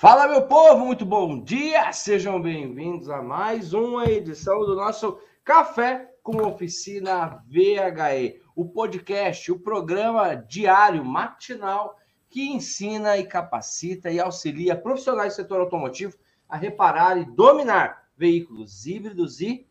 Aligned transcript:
Fala, 0.00 0.26
meu 0.26 0.46
povo, 0.46 0.86
muito 0.86 1.04
bom 1.04 1.38
dia! 1.44 1.92
Sejam 1.92 2.40
bem-vindos 2.40 3.10
a 3.10 3.20
mais 3.20 3.74
uma 3.74 4.06
edição 4.06 4.60
do 4.60 4.74
nosso 4.74 5.20
Café 5.44 6.08
com 6.22 6.38
Oficina 6.38 7.44
VHE, 7.46 8.40
o 8.56 8.64
podcast, 8.64 9.52
o 9.52 9.58
programa 9.58 10.34
diário, 10.34 11.04
matinal, 11.04 11.98
que 12.30 12.48
ensina 12.48 13.18
e 13.18 13.26
capacita 13.26 14.10
e 14.10 14.18
auxilia 14.18 14.74
profissionais 14.74 15.34
do 15.34 15.36
setor 15.36 15.60
automotivo 15.60 16.16
a 16.48 16.56
reparar 16.56 17.18
e 17.18 17.26
dominar 17.26 18.08
veículos 18.16 18.86
híbridos 18.86 19.42
e 19.42 19.66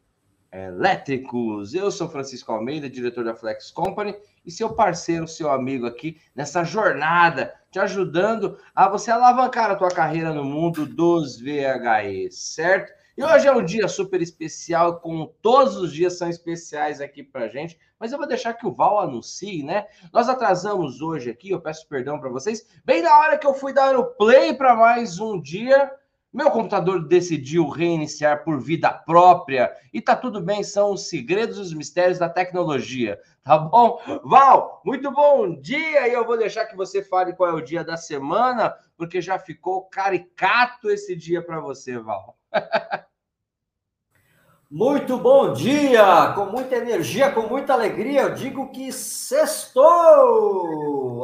elétricos. 0.51 1.73
Eu 1.73 1.89
sou 1.89 2.07
Francisco 2.07 2.51
Almeida, 2.51 2.87
diretor 2.87 3.23
da 3.23 3.33
Flex 3.33 3.71
Company, 3.71 4.15
e 4.45 4.51
seu 4.51 4.75
parceiro, 4.75 5.27
seu 5.27 5.49
amigo 5.49 5.87
aqui 5.87 6.21
nessa 6.35 6.63
jornada 6.63 7.51
te 7.71 7.79
ajudando 7.79 8.57
a 8.73 8.89
você 8.89 9.11
alavancar 9.11 9.69
a 9.69 9.75
tua 9.75 9.89
carreira 9.89 10.33
no 10.33 10.43
mundo 10.43 10.85
dos 10.85 11.39
VHEs, 11.39 12.35
certo? 12.37 12.93
E 13.17 13.23
hoje 13.23 13.47
é 13.47 13.51
um 13.51 13.63
dia 13.63 13.87
super 13.87 14.21
especial, 14.21 15.01
como 15.01 15.35
todos 15.41 15.75
os 15.75 15.91
dias 15.91 16.17
são 16.17 16.29
especiais 16.29 17.01
aqui 17.01 17.21
pra 17.21 17.49
gente, 17.49 17.77
mas 17.99 18.11
eu 18.11 18.17
vou 18.17 18.27
deixar 18.27 18.53
que 18.53 18.65
o 18.65 18.71
Val 18.71 18.99
anuncie, 18.99 19.61
né? 19.61 19.87
Nós 20.13 20.29
atrasamos 20.29 21.01
hoje 21.01 21.29
aqui, 21.29 21.49
eu 21.49 21.59
peço 21.59 21.85
perdão 21.87 22.17
para 22.17 22.29
vocês, 22.29 22.65
bem 22.85 23.01
na 23.01 23.19
hora 23.19 23.37
que 23.37 23.45
eu 23.45 23.53
fui 23.53 23.73
dar 23.73 23.95
o 23.97 24.05
play 24.05 24.53
para 24.53 24.73
mais 24.73 25.19
um 25.19 25.39
dia, 25.39 25.91
meu 26.31 26.51
computador 26.51 27.07
decidiu 27.07 27.67
reiniciar 27.67 28.43
por 28.43 28.59
vida 28.59 28.91
própria 28.91 29.75
e 29.91 29.99
tá 29.99 30.15
tudo 30.15 30.39
bem, 30.39 30.63
são 30.63 30.93
os 30.93 31.09
segredos 31.09 31.57
e 31.57 31.61
os 31.61 31.73
mistérios 31.73 32.19
da 32.19 32.29
tecnologia, 32.29 33.19
tá 33.43 33.57
bom? 33.57 33.99
Val, 34.23 34.81
muito 34.85 35.11
bom 35.11 35.59
dia 35.59 36.07
e 36.07 36.13
eu 36.13 36.25
vou 36.25 36.37
deixar 36.37 36.65
que 36.65 36.75
você 36.75 37.03
fale 37.03 37.33
qual 37.33 37.49
é 37.49 37.53
o 37.53 37.61
dia 37.61 37.83
da 37.83 37.97
semana, 37.97 38.75
porque 38.95 39.19
já 39.21 39.39
ficou 39.39 39.85
caricato 39.85 40.91
esse 40.91 41.15
dia 41.15 41.41
para 41.41 41.59
você, 41.59 41.97
Val. 41.97 42.37
Muito 44.71 45.17
bom 45.17 45.51
dia, 45.51 46.31
com 46.35 46.45
muita 46.45 46.75
energia, 46.75 47.31
com 47.31 47.41
muita 47.47 47.73
alegria. 47.73 48.21
Eu 48.21 48.35
digo 48.35 48.69
que 48.69 48.91
sextou. 48.91 49.87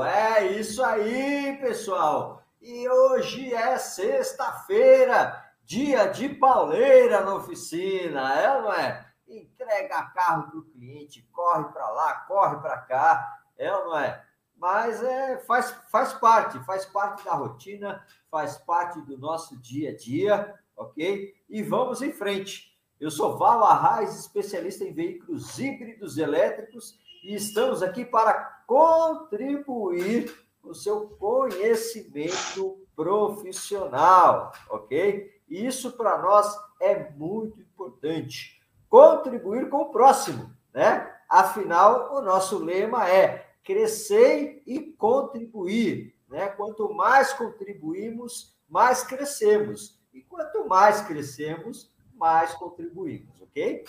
É 0.03 0.47
isso 0.47 0.83
aí, 0.83 1.55
pessoal. 1.61 2.41
E 2.67 2.89
hoje 2.89 3.53
é 3.53 3.77
sexta-feira, 3.77 5.39
dia 5.63 6.07
de 6.07 6.27
pauleira 6.29 7.21
na 7.21 7.35
oficina, 7.35 8.33
é 8.33 8.59
não 8.59 8.73
é? 8.73 9.05
Entrega 9.27 10.11
carro 10.15 10.49
para 10.49 10.57
o 10.57 10.63
cliente, 10.63 11.21
corre 11.31 11.65
para 11.65 11.87
lá, 11.91 12.15
corre 12.27 12.57
para 12.57 12.77
cá, 12.79 13.39
é 13.55 13.69
não 13.69 13.95
é? 13.95 14.25
Mas 14.57 15.03
é, 15.03 15.37
faz, 15.37 15.77
faz 15.91 16.13
parte, 16.13 16.57
faz 16.65 16.87
parte 16.87 17.23
da 17.23 17.35
rotina, 17.35 18.03
faz 18.31 18.57
parte 18.57 18.99
do 19.01 19.15
nosso 19.15 19.55
dia 19.61 19.91
a 19.91 19.95
dia, 19.95 20.59
ok? 20.75 21.35
E 21.47 21.61
vamos 21.61 22.01
em 22.01 22.11
frente. 22.11 22.75
Eu 22.99 23.11
sou 23.11 23.37
Val 23.37 23.63
Arraes, 23.63 24.19
especialista 24.19 24.83
em 24.83 24.91
veículos 24.91 25.59
híbridos 25.59 26.17
elétricos, 26.17 26.97
e 27.23 27.35
estamos 27.35 27.83
aqui 27.83 28.03
para 28.03 28.33
contribuir 28.65 30.44
o 30.67 30.75
seu 30.75 31.07
conhecimento 31.19 32.79
profissional, 32.95 34.51
ok? 34.69 35.31
Isso 35.49 35.91
para 35.91 36.21
nós 36.21 36.57
é 36.79 37.09
muito 37.11 37.59
importante. 37.61 38.61
Contribuir 38.89 39.69
com 39.69 39.77
o 39.77 39.91
próximo, 39.91 40.51
né? 40.73 41.11
Afinal, 41.29 42.13
o 42.15 42.21
nosso 42.21 42.63
lema 42.63 43.09
é 43.09 43.45
crescer 43.63 44.61
e 44.65 44.79
contribuir, 44.79 46.15
né? 46.29 46.47
Quanto 46.47 46.93
mais 46.93 47.33
contribuímos, 47.33 48.55
mais 48.69 49.03
crescemos. 49.03 49.99
E 50.13 50.21
quanto 50.21 50.67
mais 50.67 51.01
crescemos, 51.01 51.93
mais 52.13 52.53
contribuímos, 52.53 53.41
ok? 53.41 53.83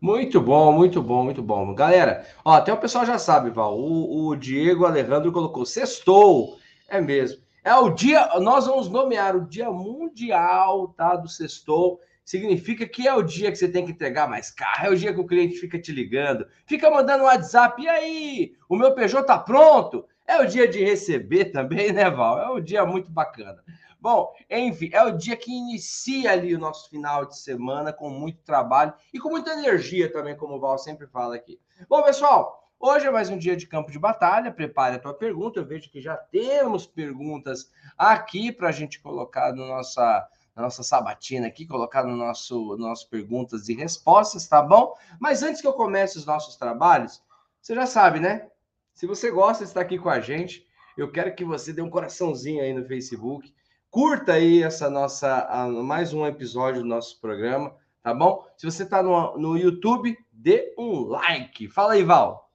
Muito 0.00 0.40
bom, 0.40 0.72
muito 0.72 1.02
bom, 1.02 1.24
muito 1.24 1.42
bom. 1.42 1.74
Galera, 1.74 2.26
ó, 2.42 2.54
até 2.54 2.72
o 2.72 2.78
pessoal 2.78 3.04
já 3.04 3.18
sabe, 3.18 3.50
Val. 3.50 3.78
O, 3.78 4.28
o 4.28 4.36
Diego 4.36 4.86
Alejandro 4.86 5.30
colocou 5.30 5.66
sextou. 5.66 6.56
É 6.88 7.00
mesmo. 7.00 7.42
É 7.62 7.74
o 7.74 7.90
dia, 7.90 8.26
nós 8.40 8.66
vamos 8.66 8.88
nomear 8.88 9.36
o 9.36 9.46
Dia 9.46 9.70
Mundial, 9.70 10.88
tá, 10.96 11.16
do 11.16 11.28
sextou. 11.28 12.00
Significa 12.24 12.88
que 12.88 13.06
é 13.06 13.14
o 13.14 13.22
dia 13.22 13.50
que 13.50 13.58
você 13.58 13.68
tem 13.68 13.84
que 13.84 13.92
entregar 13.92 14.28
mais 14.28 14.50
carro, 14.50 14.86
é 14.86 14.90
o 14.90 14.96
dia 14.96 15.12
que 15.12 15.20
o 15.20 15.26
cliente 15.26 15.58
fica 15.58 15.78
te 15.78 15.92
ligando, 15.92 16.46
fica 16.64 16.88
mandando 16.90 17.24
WhatsApp, 17.24 17.82
e 17.82 17.88
aí, 17.88 18.52
o 18.68 18.76
meu 18.76 18.94
Peugeot 18.94 19.26
tá 19.26 19.36
pronto? 19.36 20.06
É 20.26 20.40
o 20.40 20.46
dia 20.46 20.68
de 20.68 20.82
receber 20.82 21.46
também, 21.46 21.92
né, 21.92 22.08
Val? 22.08 22.38
É 22.38 22.48
um 22.50 22.60
dia 22.60 22.86
muito 22.86 23.10
bacana. 23.10 23.62
Bom, 24.00 24.32
enfim, 24.48 24.88
é 24.94 25.02
o 25.02 25.10
dia 25.10 25.36
que 25.36 25.52
inicia 25.52 26.32
ali 26.32 26.54
o 26.54 26.58
nosso 26.58 26.88
final 26.88 27.26
de 27.26 27.38
semana 27.38 27.92
com 27.92 28.08
muito 28.08 28.42
trabalho 28.42 28.94
e 29.12 29.18
com 29.18 29.28
muita 29.28 29.52
energia 29.52 30.10
também, 30.10 30.34
como 30.34 30.54
o 30.54 30.58
Val 30.60 30.78
sempre 30.78 31.06
fala 31.06 31.36
aqui. 31.36 31.60
Bom, 31.86 32.02
pessoal, 32.02 32.66
hoje 32.78 33.06
é 33.06 33.10
mais 33.10 33.28
um 33.28 33.36
dia 33.36 33.54
de 33.54 33.66
campo 33.66 33.92
de 33.92 33.98
batalha. 33.98 34.50
Prepare 34.50 34.96
a 34.96 34.98
tua 34.98 35.12
pergunta. 35.12 35.60
Eu 35.60 35.66
vejo 35.66 35.90
que 35.90 36.00
já 36.00 36.16
temos 36.16 36.86
perguntas 36.86 37.70
aqui 37.96 38.50
para 38.50 38.70
a 38.70 38.72
gente 38.72 39.02
colocar 39.02 39.52
no 39.52 39.66
nossa, 39.66 40.26
na 40.56 40.62
nossa 40.62 40.82
sabatina 40.82 41.46
aqui, 41.46 41.66
colocar 41.66 42.02
no 42.02 42.16
nosso, 42.16 42.58
no 42.58 42.78
nosso 42.78 43.06
perguntas 43.10 43.68
e 43.68 43.74
respostas, 43.74 44.48
tá 44.48 44.62
bom? 44.62 44.94
Mas 45.20 45.42
antes 45.42 45.60
que 45.60 45.66
eu 45.66 45.74
comece 45.74 46.16
os 46.16 46.24
nossos 46.24 46.56
trabalhos, 46.56 47.22
você 47.60 47.74
já 47.74 47.84
sabe, 47.84 48.18
né? 48.18 48.48
Se 48.94 49.06
você 49.06 49.30
gosta 49.30 49.62
de 49.62 49.68
estar 49.68 49.82
aqui 49.82 49.98
com 49.98 50.08
a 50.08 50.20
gente, 50.20 50.66
eu 50.96 51.12
quero 51.12 51.34
que 51.34 51.44
você 51.44 51.70
dê 51.70 51.82
um 51.82 51.90
coraçãozinho 51.90 52.62
aí 52.62 52.72
no 52.72 52.86
Facebook, 52.86 53.54
Curta 53.90 54.34
aí 54.34 54.62
essa 54.62 54.88
nossa 54.88 55.48
mais 55.82 56.14
um 56.14 56.24
episódio 56.24 56.82
do 56.82 56.86
nosso 56.86 57.20
programa, 57.20 57.74
tá 58.00 58.14
bom? 58.14 58.46
Se 58.56 58.64
você 58.64 58.84
está 58.84 59.02
no, 59.02 59.36
no 59.36 59.58
YouTube, 59.58 60.16
dê 60.30 60.72
um 60.78 61.08
like. 61.08 61.66
Fala 61.66 61.94
aí, 61.94 62.04
Val. 62.04 62.52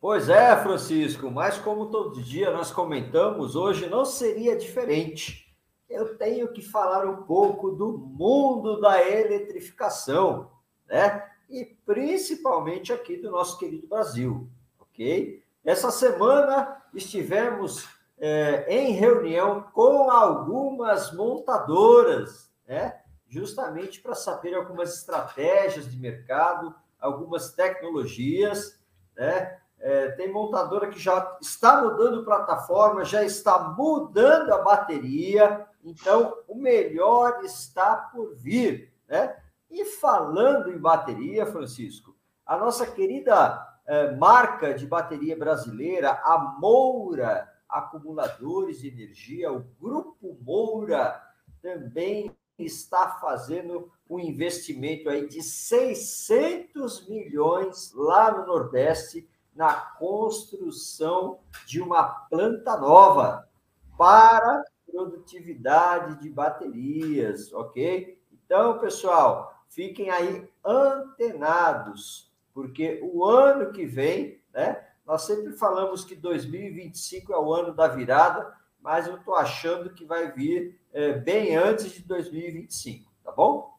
Pois 0.00 0.30
é, 0.30 0.56
Francisco, 0.56 1.30
mas 1.30 1.58
como 1.58 1.90
todo 1.90 2.22
dia 2.22 2.50
nós 2.50 2.70
comentamos, 2.70 3.56
hoje 3.56 3.90
não 3.90 4.06
seria 4.06 4.56
diferente. 4.56 5.54
Eu 5.86 6.16
tenho 6.16 6.50
que 6.50 6.62
falar 6.62 7.04
um 7.04 7.24
pouco 7.24 7.72
do 7.72 7.98
mundo 7.98 8.80
da 8.80 9.06
eletrificação, 9.06 10.50
né? 10.86 11.28
E 11.50 11.76
principalmente 11.84 12.90
aqui 12.90 13.18
do 13.18 13.30
nosso 13.30 13.58
querido 13.58 13.86
Brasil, 13.86 14.48
ok? 14.80 15.42
Essa 15.62 15.90
semana 15.90 16.82
estivemos 16.94 17.97
é, 18.20 18.64
em 18.68 18.92
reunião 18.92 19.62
com 19.72 20.10
algumas 20.10 21.12
montadoras, 21.12 22.50
né? 22.66 23.00
justamente 23.28 24.00
para 24.00 24.14
saber 24.14 24.54
algumas 24.54 24.94
estratégias 24.94 25.90
de 25.90 25.96
mercado, 25.98 26.74
algumas 26.98 27.52
tecnologias. 27.52 28.78
Né? 29.16 29.58
É, 29.78 30.10
tem 30.12 30.32
montadora 30.32 30.88
que 30.88 30.98
já 30.98 31.38
está 31.40 31.82
mudando 31.82 32.24
plataforma, 32.24 33.04
já 33.04 33.22
está 33.22 33.74
mudando 33.76 34.52
a 34.52 34.62
bateria, 34.62 35.66
então 35.84 36.36
o 36.48 36.54
melhor 36.54 37.40
está 37.44 37.94
por 37.96 38.34
vir. 38.34 38.92
Né? 39.06 39.36
E 39.70 39.84
falando 39.84 40.72
em 40.72 40.78
bateria, 40.78 41.46
Francisco, 41.46 42.16
a 42.44 42.56
nossa 42.56 42.86
querida 42.86 43.64
é, 43.86 44.10
marca 44.16 44.74
de 44.74 44.86
bateria 44.86 45.36
brasileira, 45.36 46.20
a 46.24 46.38
Moura, 46.58 47.48
acumuladores 47.68 48.80
de 48.80 48.88
energia, 48.88 49.52
o 49.52 49.66
Grupo 49.80 50.38
Moura 50.42 51.22
também 51.60 52.34
está 52.58 53.18
fazendo 53.20 53.90
um 54.08 54.18
investimento 54.18 55.08
aí 55.08 55.28
de 55.28 55.42
600 55.42 57.06
milhões 57.08 57.92
lá 57.94 58.32
no 58.32 58.46
Nordeste 58.46 59.28
na 59.54 59.74
construção 59.74 61.40
de 61.66 61.80
uma 61.80 62.04
planta 62.04 62.76
nova 62.76 63.48
para 63.96 64.64
produtividade 64.86 66.20
de 66.20 66.30
baterias, 66.30 67.52
ok? 67.52 68.18
Então, 68.32 68.78
pessoal, 68.78 69.62
fiquem 69.68 70.10
aí 70.10 70.48
antenados, 70.64 72.32
porque 72.54 73.00
o 73.02 73.24
ano 73.24 73.72
que 73.72 73.84
vem, 73.84 74.40
né, 74.52 74.87
nós 75.08 75.22
sempre 75.22 75.54
falamos 75.54 76.04
que 76.04 76.14
2025 76.14 77.32
é 77.32 77.38
o 77.38 77.54
ano 77.54 77.74
da 77.74 77.88
virada, 77.88 78.52
mas 78.78 79.06
eu 79.06 79.16
estou 79.16 79.34
achando 79.34 79.88
que 79.94 80.04
vai 80.04 80.30
vir 80.30 80.78
é, 80.92 81.14
bem 81.14 81.56
antes 81.56 81.92
de 81.92 82.02
2025, 82.02 83.10
tá 83.24 83.32
bom? 83.32 83.74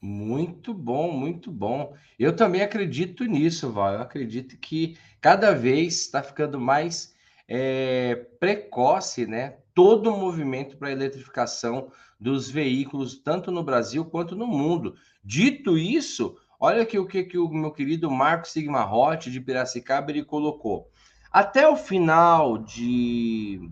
Muito 0.00 0.74
bom, 0.74 1.12
muito 1.12 1.52
bom. 1.52 1.94
Eu 2.18 2.34
também 2.34 2.62
acredito 2.62 3.24
nisso, 3.24 3.70
Val. 3.70 3.94
Eu 3.94 4.00
acredito 4.00 4.58
que 4.58 4.98
cada 5.20 5.54
vez 5.54 6.00
está 6.00 6.20
ficando 6.20 6.58
mais 6.58 7.14
é, 7.46 8.16
precoce, 8.40 9.24
né? 9.24 9.58
Todo 9.72 10.12
o 10.12 10.18
movimento 10.18 10.76
para 10.76 10.88
a 10.88 10.92
eletrificação 10.92 11.92
dos 12.18 12.50
veículos, 12.50 13.22
tanto 13.22 13.52
no 13.52 13.62
Brasil 13.62 14.04
quanto 14.04 14.34
no 14.34 14.48
mundo. 14.48 14.96
Dito 15.22 15.78
isso, 15.78 16.36
Olha 16.64 16.82
aqui 16.82 16.96
o 16.96 17.04
que, 17.04 17.24
que 17.24 17.36
o 17.36 17.48
meu 17.48 17.72
querido 17.72 18.08
Marco 18.08 18.46
Sigma 18.46 18.88
Hot 18.88 19.28
de 19.28 19.40
Piracicaba 19.40 20.12
ele 20.12 20.24
colocou. 20.24 20.88
Até 21.28 21.66
o 21.66 21.74
final 21.74 22.56
de 22.56 23.68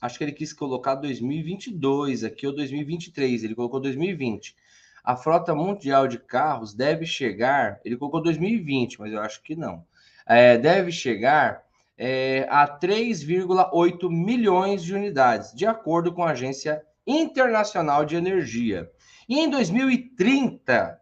acho 0.00 0.18
que 0.18 0.24
ele 0.24 0.32
quis 0.32 0.52
colocar 0.52 0.96
2022 0.96 2.24
aqui 2.24 2.44
ou 2.44 2.52
2023, 2.56 3.44
ele 3.44 3.54
colocou 3.54 3.78
2020. 3.78 4.56
A 5.04 5.14
frota 5.14 5.54
mundial 5.54 6.08
de 6.08 6.18
carros 6.18 6.74
deve 6.74 7.06
chegar, 7.06 7.78
ele 7.84 7.96
colocou 7.96 8.20
2020, 8.20 8.98
mas 8.98 9.12
eu 9.12 9.20
acho 9.20 9.40
que 9.40 9.54
não. 9.54 9.84
É, 10.26 10.58
deve 10.58 10.90
chegar 10.90 11.62
é, 11.96 12.48
a 12.50 12.66
3,8 12.66 14.10
milhões 14.10 14.82
de 14.82 14.92
unidades, 14.92 15.54
de 15.54 15.66
acordo 15.66 16.12
com 16.12 16.24
a 16.24 16.32
Agência 16.32 16.82
Internacional 17.06 18.04
de 18.04 18.16
Energia. 18.16 18.90
E 19.28 19.38
em 19.38 19.48
2030, 19.48 21.00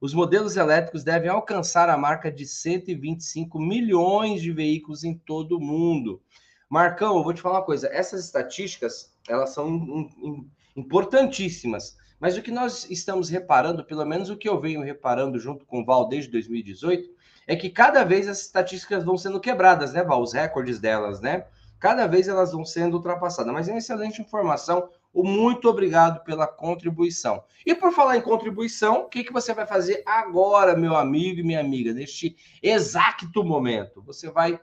os 0.00 0.14
modelos 0.14 0.56
elétricos 0.56 1.02
devem 1.02 1.28
alcançar 1.28 1.88
a 1.88 1.96
marca 1.96 2.30
de 2.30 2.46
125 2.46 3.58
milhões 3.58 4.40
de 4.40 4.52
veículos 4.52 5.04
em 5.04 5.14
todo 5.14 5.56
o 5.56 5.60
mundo. 5.60 6.22
Marcão, 6.68 7.16
eu 7.16 7.24
vou 7.24 7.32
te 7.32 7.40
falar 7.40 7.58
uma 7.58 7.64
coisa, 7.64 7.88
essas 7.88 8.24
estatísticas, 8.24 9.12
elas 9.28 9.50
são 9.50 10.08
importantíssimas, 10.76 11.96
mas 12.20 12.36
o 12.36 12.42
que 12.42 12.50
nós 12.50 12.88
estamos 12.90 13.28
reparando, 13.28 13.84
pelo 13.84 14.04
menos 14.04 14.28
o 14.28 14.36
que 14.36 14.48
eu 14.48 14.60
venho 14.60 14.82
reparando 14.82 15.38
junto 15.38 15.64
com 15.64 15.80
o 15.80 15.84
Val 15.84 16.08
desde 16.08 16.30
2018, 16.30 17.08
é 17.46 17.56
que 17.56 17.70
cada 17.70 18.04
vez 18.04 18.28
as 18.28 18.42
estatísticas 18.42 19.04
vão 19.04 19.16
sendo 19.16 19.40
quebradas, 19.40 19.92
né, 19.92 20.02
Val? 20.04 20.20
Os 20.20 20.32
recordes 20.32 20.78
delas, 20.78 21.20
né? 21.20 21.46
Cada 21.78 22.06
vez 22.06 22.28
elas 22.28 22.52
vão 22.52 22.64
sendo 22.64 22.94
ultrapassadas. 22.96 23.52
Mas 23.52 23.68
é 23.68 23.72
uma 23.72 23.78
excelente 23.78 24.20
informação. 24.20 24.90
Muito 25.24 25.68
obrigado 25.68 26.22
pela 26.24 26.46
contribuição. 26.46 27.42
E 27.66 27.74
por 27.74 27.92
falar 27.92 28.16
em 28.16 28.22
contribuição, 28.22 29.02
o 29.02 29.08
que, 29.08 29.24
que 29.24 29.32
você 29.32 29.52
vai 29.52 29.66
fazer 29.66 30.02
agora, 30.06 30.76
meu 30.76 30.96
amigo 30.96 31.40
e 31.40 31.42
minha 31.42 31.60
amiga, 31.60 31.92
neste 31.92 32.36
exato 32.62 33.44
momento? 33.44 34.02
Você 34.02 34.30
vai 34.30 34.60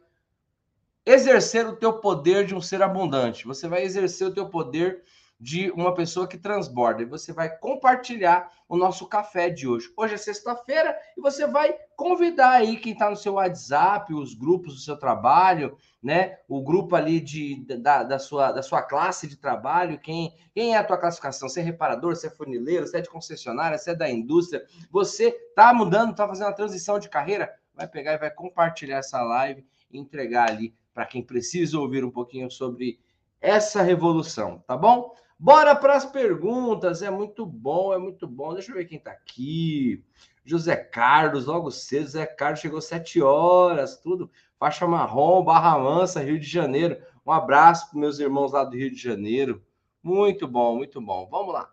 exercer 1.05 1.67
o 1.67 1.75
teu 1.75 1.93
poder 1.93 2.45
de 2.45 2.55
um 2.55 2.61
ser 2.61 2.81
abundante. 2.81 3.45
Você 3.45 3.67
vai 3.67 3.83
exercer 3.83 4.27
o 4.27 4.33
teu 4.33 4.49
poder 4.49 5.03
de 5.39 5.69
uma 5.71 5.93
pessoa 5.93 6.27
que 6.27 6.37
transborda. 6.37 7.01
E 7.01 7.05
você 7.05 7.33
vai 7.33 7.49
compartilhar 7.57 8.49
o 8.67 8.77
nosso 8.77 9.07
café 9.07 9.49
de 9.49 9.67
hoje. 9.67 9.91
Hoje 9.95 10.15
é 10.15 10.17
sexta-feira 10.17 10.97
e 11.17 11.21
você 11.21 11.45
vai 11.45 11.75
convidar 11.95 12.51
aí 12.51 12.77
quem 12.77 12.93
está 12.93 13.09
no 13.09 13.15
seu 13.15 13.33
WhatsApp, 13.33 14.13
os 14.13 14.33
grupos 14.33 14.75
do 14.75 14.79
seu 14.79 14.97
trabalho, 14.97 15.77
né? 16.01 16.37
O 16.47 16.61
grupo 16.63 16.95
ali 16.95 17.19
de, 17.19 17.65
da, 17.65 18.03
da, 18.03 18.17
sua, 18.17 18.51
da 18.51 18.63
sua 18.63 18.81
classe 18.81 19.27
de 19.27 19.35
trabalho, 19.35 19.99
quem, 19.99 20.33
quem 20.53 20.73
é 20.73 20.77
a 20.77 20.83
tua 20.83 20.97
classificação? 20.97 21.49
Você 21.49 21.59
é 21.59 21.63
reparador, 21.63 22.15
você 22.15 22.27
é 22.27 22.31
funileiro, 22.31 22.87
você 22.87 22.97
é 22.97 23.01
de 23.01 23.09
concessionária, 23.09 23.77
você 23.77 23.91
é 23.91 23.95
da 23.95 24.09
indústria, 24.09 24.65
você 24.89 25.27
está 25.27 25.73
mudando, 25.73 26.11
está 26.11 26.27
fazendo 26.27 26.47
uma 26.47 26.53
transição 26.53 26.97
de 26.97 27.09
carreira, 27.09 27.53
vai 27.73 27.87
pegar 27.87 28.13
e 28.13 28.17
vai 28.17 28.31
compartilhar 28.31 28.97
essa 28.97 29.21
live 29.21 29.65
e 29.91 29.99
entregar 29.99 30.49
ali 30.49 30.73
para 30.93 31.05
quem 31.05 31.21
precisa 31.21 31.77
ouvir 31.77 32.05
um 32.05 32.11
pouquinho 32.11 32.49
sobre 32.49 32.99
essa 33.41 33.83
revolução, 33.83 34.63
tá 34.65 34.75
bom? 34.75 35.13
Bora 35.37 35.75
para 35.75 35.95
as 35.95 36.05
perguntas. 36.05 37.01
É 37.01 37.09
muito 37.09 37.45
bom, 37.45 37.93
é 37.93 37.97
muito 37.97 38.27
bom. 38.27 38.53
Deixa 38.53 38.71
eu 38.71 38.75
ver 38.75 38.85
quem 38.85 38.97
está 38.97 39.11
aqui. 39.11 40.03
José 40.45 40.75
Carlos, 40.75 41.45
logo 41.45 41.71
cedo. 41.71 42.05
José 42.05 42.25
Carlos 42.25 42.59
chegou 42.59 42.81
sete 42.81 43.21
horas, 43.21 43.99
tudo. 43.99 44.31
Faixa 44.57 44.87
marrom, 44.87 45.43
Barra 45.43 45.77
Mansa, 45.77 46.21
Rio 46.21 46.39
de 46.39 46.47
Janeiro. 46.47 46.97
Um 47.25 47.31
abraço 47.31 47.89
para 47.89 47.99
meus 47.99 48.19
irmãos 48.19 48.53
lá 48.53 48.63
do 48.63 48.77
Rio 48.77 48.91
de 48.91 49.01
Janeiro. 49.01 49.63
Muito 50.01 50.47
bom, 50.47 50.75
muito 50.77 51.01
bom. 51.01 51.27
Vamos 51.29 51.53
lá. 51.53 51.69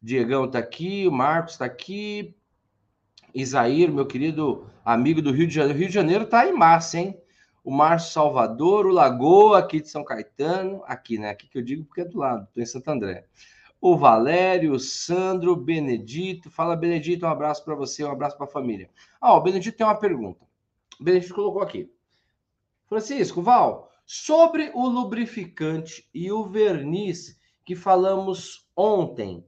Diegão 0.00 0.46
está 0.46 0.58
aqui, 0.58 1.06
o 1.06 1.12
Marcos 1.12 1.52
está 1.52 1.66
aqui. 1.66 2.34
Isaír, 3.34 3.90
meu 3.90 4.06
querido 4.06 4.66
amigo 4.84 5.22
do 5.22 5.30
Rio 5.30 5.46
de 5.46 5.54
Janeiro. 5.54 5.78
Rio 5.78 5.88
de 5.88 5.94
Janeiro 5.94 6.24
está 6.24 6.46
em 6.46 6.52
massa, 6.52 6.98
hein? 6.98 7.21
O 7.64 7.70
Márcio 7.70 8.12
Salvador, 8.12 8.86
o 8.86 8.92
Lagoa, 8.92 9.58
aqui 9.58 9.80
de 9.80 9.88
São 9.88 10.04
Caetano, 10.04 10.82
aqui, 10.86 11.18
né? 11.18 11.30
Aqui 11.30 11.48
que 11.48 11.58
eu 11.58 11.62
digo 11.62 11.84
porque 11.84 12.00
é 12.00 12.04
do 12.04 12.18
lado, 12.18 12.44
estou 12.44 12.62
em 12.62 12.66
Santo 12.66 12.88
André. 12.88 13.26
O 13.80 13.96
Valério, 13.96 14.72
o 14.72 14.80
Sandro, 14.80 15.56
Benedito. 15.56 16.50
Fala, 16.50 16.76
Benedito, 16.76 17.26
um 17.26 17.28
abraço 17.28 17.64
para 17.64 17.74
você, 17.74 18.04
um 18.04 18.10
abraço 18.10 18.36
para 18.36 18.46
a 18.46 18.50
família. 18.50 18.88
Ah, 19.20 19.34
o 19.34 19.40
Benedito 19.40 19.76
tem 19.76 19.86
uma 19.86 19.94
pergunta. 19.94 20.44
O 21.00 21.04
Benedito 21.04 21.34
colocou 21.34 21.62
aqui. 21.62 21.90
Francisco, 22.86 23.42
Val, 23.42 23.90
sobre 24.04 24.70
o 24.74 24.86
lubrificante 24.86 26.08
e 26.12 26.30
o 26.30 26.44
verniz 26.44 27.40
que 27.64 27.74
falamos 27.74 28.68
ontem, 28.76 29.44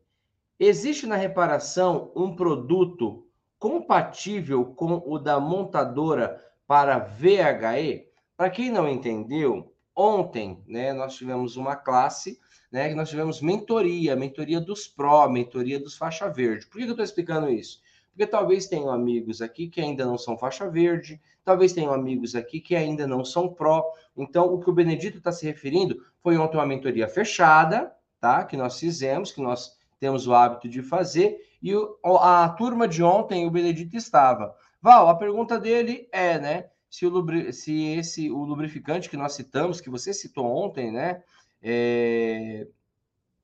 existe 0.59 1.07
na 1.07 1.17
reparação 1.17 2.11
um 2.15 2.35
produto 2.35 3.27
compatível 3.59 4.65
com 4.65 5.03
o 5.07 5.19
da 5.19 5.39
montadora 5.41 6.41
para 6.75 6.99
VHE. 6.99 8.09
Para 8.37 8.51
quem 8.51 8.69
não 8.69 8.89
entendeu, 8.89 9.73
ontem, 9.95 10.61
né, 10.67 10.93
nós 10.93 11.15
tivemos 11.15 11.57
uma 11.57 11.77
classe, 11.77 12.41
né, 12.73 12.89
que 12.89 12.97
nós 12.97 13.09
tivemos 13.09 13.41
mentoria, 13.41 14.17
mentoria 14.17 14.61
dos 14.61 14.89
pró, 14.89 15.29
mentoria 15.29 15.79
dos 15.79 15.97
faixa 15.97 16.29
verde. 16.29 16.67
Por 16.67 16.79
que 16.79 16.83
eu 16.83 16.91
estou 16.91 17.05
explicando 17.05 17.49
isso? 17.49 17.81
Porque 18.11 18.27
talvez 18.27 18.67
tenham 18.67 18.91
amigos 18.91 19.41
aqui 19.41 19.69
que 19.69 19.81
ainda 19.81 20.05
não 20.05 20.19
são 20.19 20.37
faixa 20.37 20.69
verde, 20.69 21.23
talvez 21.45 21.73
tenham 21.73 21.95
amigos 21.95 22.35
aqui 22.35 22.61
que 22.61 22.75
ainda 22.75 23.07
não 23.07 23.25
são 23.25 23.55
pró. 23.55 23.85
Então, 24.17 24.53
o 24.53 24.59
que 24.59 24.69
o 24.69 24.75
Benedito 24.75 25.19
está 25.19 25.31
se 25.31 25.47
referindo 25.47 26.05
foi 26.21 26.37
ontem 26.37 26.57
uma 26.57 26.67
mentoria 26.67 27.07
fechada, 27.07 27.95
tá? 28.21 28.43
Que 28.43 28.57
nós 28.57 28.81
fizemos, 28.81 29.31
que 29.31 29.41
nós 29.41 29.79
temos 30.01 30.27
o 30.27 30.35
hábito 30.35 30.69
de 30.69 30.83
fazer, 30.83 31.39
e 31.63 31.73
o, 31.73 31.97
a 32.21 32.49
turma 32.49 32.89
de 32.89 33.01
ontem, 33.01 33.47
o 33.47 33.51
Benedito 33.51 33.97
estava. 33.97 34.57
Val, 34.85 35.09
a 35.09 35.15
pergunta 35.15 35.59
dele 35.59 36.07
é, 36.13 36.39
né? 36.39 36.69
Se, 36.91 37.07
o 37.07 37.09
lubri... 37.09 37.55
se 37.55 37.97
esse 37.97 38.31
o 38.31 38.45
lubrificante 38.45 39.09
que 39.09 39.17
nós 39.17 39.33
citamos, 39.33 39.81
que 39.81 39.89
você 39.89 40.13
citou 40.13 40.45
ontem, 40.45 40.93
né? 40.93 41.25
É... 41.63 42.67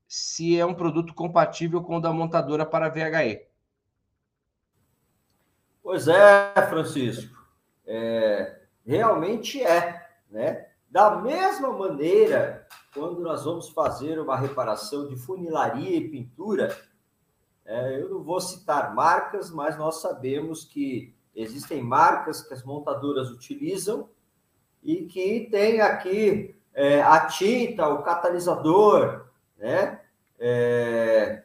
Se 0.07 0.55
é 0.59 0.63
um 0.63 0.75
produto 0.75 1.15
compatível 1.15 1.81
com 1.81 1.97
o 1.97 1.99
da 1.99 2.13
montadora 2.13 2.63
para 2.63 2.89
VHE. 2.89 3.47
Pois 5.81 6.07
é, 6.07 6.53
Francisco. 6.69 7.35
É... 7.87 8.61
Realmente 8.85 9.63
é, 9.63 10.09
né? 10.29 10.67
Da 10.91 11.15
mesma 11.15 11.73
maneira, 11.73 12.67
quando 12.93 13.19
nós 13.19 13.45
vamos 13.45 13.67
fazer 13.69 14.19
uma 14.19 14.37
reparação 14.37 15.07
de 15.07 15.15
funilaria 15.15 15.97
e 15.97 16.07
pintura, 16.07 16.77
é, 17.65 17.99
eu 17.99 18.11
não 18.11 18.21
vou 18.21 18.39
citar 18.39 18.93
marcas, 18.93 19.49
mas 19.49 19.75
nós 19.75 20.01
sabemos 20.01 20.63
que 20.63 21.19
Existem 21.35 21.81
marcas 21.81 22.41
que 22.41 22.53
as 22.53 22.63
montadoras 22.63 23.29
utilizam 23.29 24.09
e 24.83 25.05
que 25.05 25.47
tem 25.49 25.81
aqui 25.81 26.55
é, 26.73 27.01
a 27.01 27.27
tinta, 27.27 27.87
o 27.87 28.03
catalisador, 28.03 29.27
né? 29.57 30.01
É, 30.39 31.43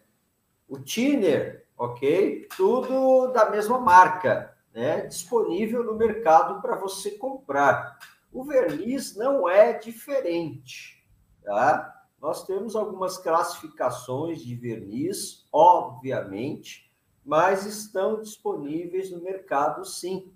o 0.69 0.79
thinner, 0.79 1.67
ok? 1.77 2.49
Tudo 2.57 3.29
da 3.29 3.51
mesma 3.51 3.79
marca, 3.79 4.57
né? 4.73 5.03
Disponível 5.07 5.85
no 5.85 5.95
mercado 5.95 6.61
para 6.61 6.77
você 6.77 7.13
comprar. 7.13 7.99
O 8.33 8.45
verniz 8.45 9.15
não 9.17 9.49
é 9.49 9.75
diferente, 9.75 11.05
tá? 11.45 11.93
Nós 12.21 12.45
temos 12.45 12.75
algumas 12.75 13.19
classificações 13.19 14.41
de 14.41 14.55
verniz, 14.57 15.47
obviamente, 15.53 16.86
mas 17.27 17.67
estão 17.67 18.21
disponíveis 18.21 19.11
no 19.11 19.21
mercado 19.21 19.85
sim. 19.85 20.33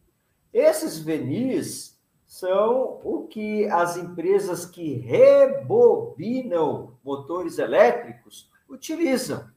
Esses 0.52 0.98
verniz 0.98 1.96
são 2.26 3.00
o 3.04 3.28
que 3.28 3.68
as 3.68 3.96
empresas 3.96 4.66
que 4.66 4.94
rebobinam 4.94 6.98
motores 7.04 7.58
elétricos 7.58 8.50
utilizam. 8.68 9.48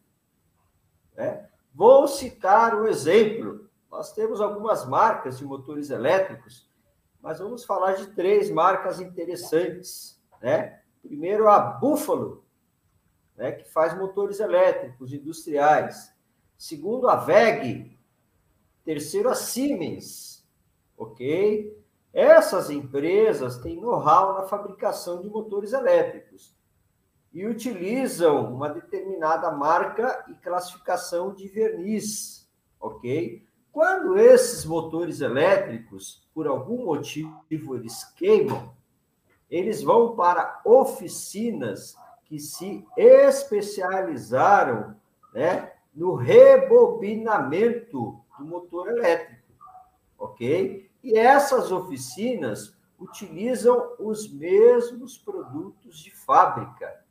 Né? 1.16 1.50
Vou 1.74 2.08
citar 2.08 2.80
um 2.80 2.86
exemplo. 2.86 3.68
Nós 3.90 4.14
temos 4.14 4.40
algumas 4.40 4.88
marcas 4.88 5.40
de 5.40 5.46
motores 5.46 5.90
elétricos, 5.90 6.70
mas 7.20 7.40
vamos 7.40 7.66
falar 7.66 7.94
de 7.94 8.08
três 8.08 8.52
marcas 8.52 9.00
interessantes. 9.00 10.22
Né? 10.40 10.80
Primeiro, 11.02 11.50
a 11.50 11.60
Buffalo, 11.60 12.46
né, 13.36 13.54
que 13.54 13.68
faz 13.72 13.98
motores 13.98 14.40
elétricos 14.40 15.12
industriais. 15.12 16.13
Segundo 16.58 17.10
a 17.10 17.16
VEG, 17.16 17.98
terceiro 18.86 19.30
a 19.30 19.36
Siemens, 19.36 20.46
ok? 20.98 21.78
Essas 22.14 22.70
empresas 22.70 23.58
têm 23.58 23.80
know-how 23.80 24.34
na 24.34 24.44
fabricação 24.44 25.22
de 25.22 25.30
motores 25.30 25.74
elétricos 25.74 26.56
e 27.34 27.46
utilizam 27.48 28.54
uma 28.54 28.70
determinada 28.70 29.50
marca 29.52 30.24
e 30.30 30.36
classificação 30.36 31.34
de 31.34 31.48
verniz, 31.48 32.48
ok? 32.80 33.44
Quando 33.72 34.20
esses 34.20 34.64
motores 34.66 35.20
elétricos, 35.20 36.24
por 36.32 36.46
algum 36.46 36.86
motivo, 36.86 37.76
eles 37.76 38.04
queimam, 38.14 38.72
eles 39.50 39.82
vão 39.82 40.16
para 40.16 40.62
oficinas 40.64 41.98
que 42.26 42.40
se 42.40 42.86
especializaram, 42.96 44.96
né, 45.34 45.73
no 45.94 46.16
rebobinamento 46.16 48.20
do 48.38 48.46
motor 48.46 48.90
elétrico, 48.90 49.54
ok? 50.18 50.90
E 51.04 51.18
essas 51.18 51.72
oficinas 51.72 52.76
utilizam 53.00 53.94
os 54.00 54.32
mesmos 54.32 55.18
produtos 55.18 56.00
de 56.00 56.12
fábrica. 56.12 57.02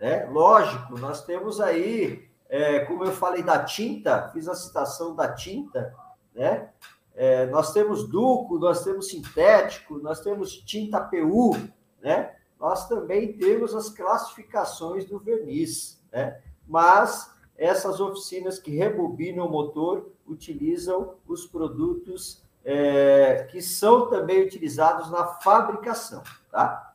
Né? 0.00 0.26
Lógico, 0.26 0.98
nós 0.98 1.24
temos 1.24 1.60
aí, 1.60 2.28
é, 2.48 2.80
como 2.80 3.04
eu 3.04 3.12
falei 3.12 3.42
da 3.42 3.64
tinta, 3.64 4.30
fiz 4.32 4.48
a 4.48 4.54
citação 4.54 5.14
da 5.14 5.32
tinta, 5.32 5.94
né? 6.34 6.70
É, 7.14 7.46
nós 7.46 7.72
temos 7.72 8.06
duco, 8.06 8.58
nós 8.58 8.84
temos 8.84 9.08
sintético, 9.08 9.98
nós 9.98 10.20
temos 10.20 10.52
tinta 10.52 11.00
PU, 11.00 11.56
né? 12.02 12.34
Nós 12.60 12.86
também 12.88 13.32
temos 13.32 13.74
as 13.74 13.88
classificações 13.88 15.06
do 15.06 15.18
verniz, 15.18 16.04
né? 16.12 16.42
Mas 16.66 17.34
essas 17.58 18.00
oficinas 18.00 18.58
que 18.58 18.76
rebobinam 18.76 19.46
o 19.46 19.50
motor 19.50 20.12
utilizam 20.26 21.14
os 21.26 21.46
produtos 21.46 22.42
é, 22.64 23.46
que 23.50 23.62
são 23.62 24.08
também 24.08 24.42
utilizados 24.42 25.10
na 25.10 25.26
fabricação, 25.26 26.22
tá? 26.50 26.94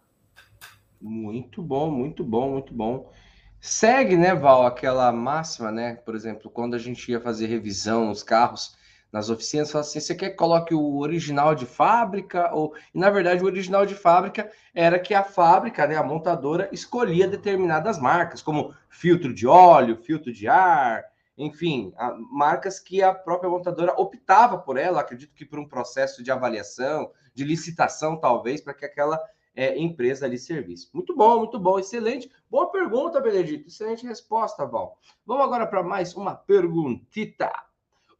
Muito 0.99 1.61
bom, 1.61 1.89
muito 1.89 2.23
bom, 2.23 2.51
muito 2.51 2.73
bom. 2.73 3.11
Segue, 3.59 4.17
né, 4.17 4.35
Val, 4.35 4.65
aquela 4.65 5.11
máxima, 5.11 5.71
né? 5.71 5.95
Por 5.95 6.13
exemplo, 6.13 6.49
quando 6.49 6.75
a 6.75 6.79
gente 6.79 7.11
ia 7.11 7.21
fazer 7.21 7.47
revisão 7.47 8.05
nos 8.05 8.21
carros, 8.21 8.75
nas 9.11 9.29
oficinas, 9.29 9.71
fala 9.71 9.83
assim: 9.83 9.99
você 9.99 10.15
quer 10.15 10.29
que 10.29 10.35
coloque 10.35 10.73
o 10.73 10.99
original 10.99 11.53
de 11.53 11.65
fábrica? 11.65 12.53
Ou, 12.53 12.73
e 12.93 12.99
na 12.99 13.09
verdade, 13.09 13.43
o 13.43 13.45
original 13.45 13.85
de 13.85 13.95
fábrica 13.95 14.49
era 14.73 14.99
que 14.99 15.13
a 15.13 15.23
fábrica, 15.23 15.85
né, 15.85 15.95
a 15.95 16.03
montadora, 16.03 16.69
escolhia 16.71 17.27
determinadas 17.27 17.99
marcas, 17.99 18.41
como 18.41 18.73
filtro 18.89 19.33
de 19.33 19.45
óleo, 19.45 19.97
filtro 19.97 20.31
de 20.31 20.47
ar, 20.47 21.03
enfim, 21.37 21.93
marcas 22.31 22.79
que 22.79 23.01
a 23.01 23.13
própria 23.13 23.49
montadora 23.49 23.93
optava 23.97 24.57
por 24.57 24.77
ela, 24.77 25.01
acredito 25.01 25.33
que 25.33 25.45
por 25.45 25.59
um 25.59 25.67
processo 25.67 26.23
de 26.23 26.31
avaliação, 26.31 27.11
de 27.33 27.43
licitação, 27.43 28.17
talvez, 28.17 28.61
para 28.61 28.73
que 28.73 28.85
aquela 28.85 29.19
é, 29.55 29.77
empresa 29.77 30.25
ali 30.25 30.37
servisse. 30.37 30.89
Muito 30.93 31.15
bom, 31.15 31.39
muito 31.39 31.59
bom, 31.59 31.79
excelente. 31.79 32.31
Boa 32.49 32.71
pergunta, 32.71 33.19
Benedito. 33.19 33.67
Excelente 33.67 34.05
resposta, 34.05 34.65
Val. 34.65 34.97
Vamos 35.25 35.43
agora 35.43 35.67
para 35.67 35.83
mais 35.83 36.15
uma 36.15 36.35
perguntita. 36.35 37.51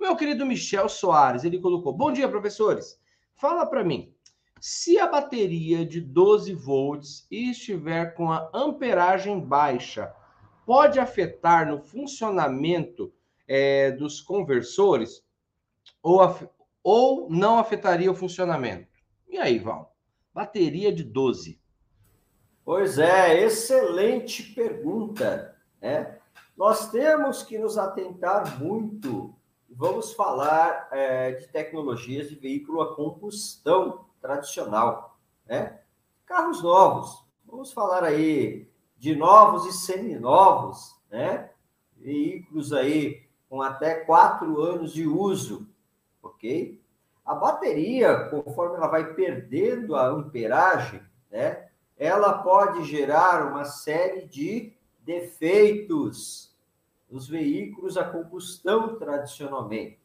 Meu 0.02 0.16
querido 0.16 0.48
Michel 0.48 0.90
Soares, 0.90 1.44
ele 1.44 1.60
colocou: 1.60 1.94
Bom 1.94 2.12
dia, 2.12 2.28
professores. 2.28 3.00
Fala 3.36 3.68
para 3.68 3.84
mim. 3.84 4.12
Se 4.60 4.98
a 4.98 5.06
bateria 5.06 5.86
de 5.86 6.02
12 6.02 6.56
volts 6.56 7.28
estiver 7.30 8.16
com 8.16 8.32
a 8.32 8.50
amperagem 8.52 9.40
baixa, 9.40 10.12
pode 10.66 11.00
afetar 11.00 11.70
no 11.70 11.80
funcionamento 11.80 13.14
é, 13.48 13.92
dos 13.92 14.20
conversores 14.20 15.24
ou, 16.02 16.20
af 16.20 16.50
ou 16.84 17.30
não 17.30 17.60
afetaria 17.60 18.12
o 18.12 18.16
funcionamento? 18.16 18.88
E 19.30 19.38
aí, 19.38 19.60
Val? 19.60 19.96
Bateria 20.34 20.92
de 20.92 21.04
12. 21.04 21.62
Pois 22.66 22.98
é, 22.98 23.44
excelente 23.44 24.42
pergunta. 24.56 25.56
Né? 25.80 26.18
Nós 26.58 26.90
temos 26.90 27.44
que 27.44 27.60
nos 27.60 27.78
atentar 27.78 28.60
muito. 28.60 29.40
Vamos 29.74 30.14
falar 30.14 30.90
é, 30.92 31.32
de 31.32 31.48
tecnologias 31.48 32.30
de 32.30 32.36
veículo 32.36 32.82
a 32.82 32.96
combustão 32.96 34.06
tradicional. 34.22 35.18
Né? 35.46 35.80
Carros 36.26 36.62
novos. 36.62 37.26
Vamos 37.46 37.72
falar 37.72 38.04
aí 38.04 38.68
de 38.98 39.16
novos 39.16 39.66
e 39.66 39.74
seminovos, 39.74 40.96
né? 41.10 41.50
Veículos 41.98 42.72
aí 42.72 43.24
com 43.50 43.62
até 43.62 43.96
quatro 43.96 44.62
anos 44.62 44.94
de 44.94 45.08
uso, 45.08 45.68
ok? 46.22 46.80
A 47.26 47.34
bateria, 47.34 48.26
conforme 48.30 48.78
ela 48.78 48.88
vai 48.88 49.14
perdendo 49.14 49.96
a 49.96 50.08
amperagem, 50.08 51.02
né? 51.30 51.68
Ela 51.98 52.34
pode 52.44 52.86
gerar 52.86 53.52
uma 53.52 53.66
série 53.66 54.28
de 54.28 54.74
defeitos 55.00 56.51
nos 57.12 57.28
veículos 57.28 57.98
a 57.98 58.06
combustão 58.06 58.96
tradicionalmente. 58.96 60.00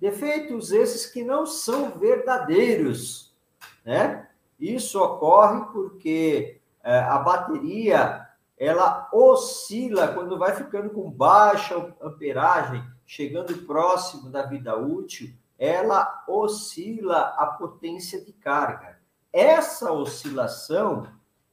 Defeitos 0.00 0.72
esses 0.72 1.04
que 1.04 1.22
não 1.22 1.44
são 1.44 1.90
verdadeiros, 1.90 3.36
né? 3.84 4.28
Isso 4.58 5.00
ocorre 5.00 5.66
porque 5.72 6.60
é, 6.82 6.98
a 6.98 7.18
bateria 7.18 8.26
ela 8.56 9.08
oscila 9.12 10.08
quando 10.08 10.38
vai 10.38 10.54
ficando 10.54 10.90
com 10.90 11.10
baixa 11.10 11.94
amperagem, 12.00 12.84
chegando 13.06 13.66
próximo 13.66 14.30
da 14.30 14.42
vida 14.42 14.76
útil, 14.76 15.32
ela 15.58 16.24
oscila 16.28 17.34
a 17.38 17.46
potência 17.46 18.22
de 18.22 18.32
carga. 18.32 18.98
Essa 19.32 19.92
oscilação 19.92 21.06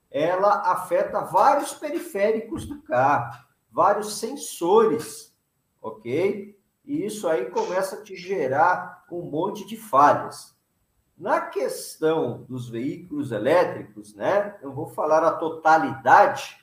ela 0.10 0.72
afeta 0.72 1.22
vários 1.22 1.74
periféricos 1.74 2.66
do 2.66 2.82
carro, 2.82 3.47
vários 3.78 4.18
sensores, 4.18 5.32
ok? 5.80 6.60
E 6.84 7.06
isso 7.06 7.28
aí 7.28 7.46
começa 7.46 7.98
a 7.98 8.02
te 8.02 8.16
gerar 8.16 9.06
um 9.12 9.22
monte 9.22 9.68
de 9.68 9.78
falhas. 9.78 10.58
Na 11.16 11.42
questão 11.42 12.44
dos 12.50 12.68
veículos 12.68 13.32
elétricos, 13.32 14.16
né? 14.16 14.58
Eu 14.64 14.74
vou 14.74 14.88
falar 14.88 15.24
a 15.24 15.34
totalidade, 15.34 16.58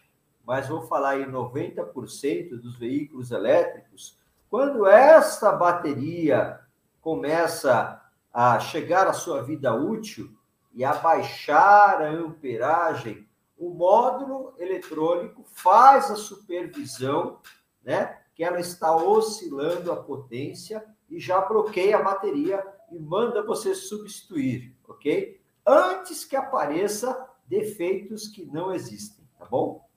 mas 0.44 0.66
vou 0.66 0.83
falar 0.88 1.21
em 1.21 1.30
90% 1.30 2.61
dos 2.61 2.76
veículos 2.76 3.30
elétricos. 3.30 4.18
Quando 4.50 4.85
esta 4.85 5.52
bateria 5.52 6.59
começa 7.00 8.02
a 8.33 8.59
chegar 8.59 9.06
à 9.06 9.12
sua 9.12 9.40
vida 9.40 9.73
útil 9.73 10.37
e 10.75 10.85
a 10.85 10.94
baixar 10.94 12.02
a 12.02 12.11
amperagem, 12.11 13.25
o 13.56 13.70
módulo 13.70 14.54
eletrônico 14.58 15.44
faz 15.44 16.11
a 16.11 16.16
supervisão, 16.16 17.40
né? 17.82 18.20
Que 18.34 18.42
ela 18.42 18.58
está 18.58 18.94
oscilando 18.94 19.92
a 19.92 19.96
potência 19.96 20.84
e 21.08 21.20
já 21.20 21.40
bloqueia 21.40 21.96
a 21.99 22.02
bateria 22.02 22.64
e 22.90 22.99
manda 22.99 23.44
você 23.44 23.75
substituir, 23.75 24.76
ok? 24.88 25.40
Antes 25.66 26.25
que 26.25 26.37
apareça 26.37 27.28
defeitos 27.46 28.28
que 28.28 28.44
não 28.44 28.73
existem, 28.73 29.25
tá 29.38 29.46
bom? 29.46 29.88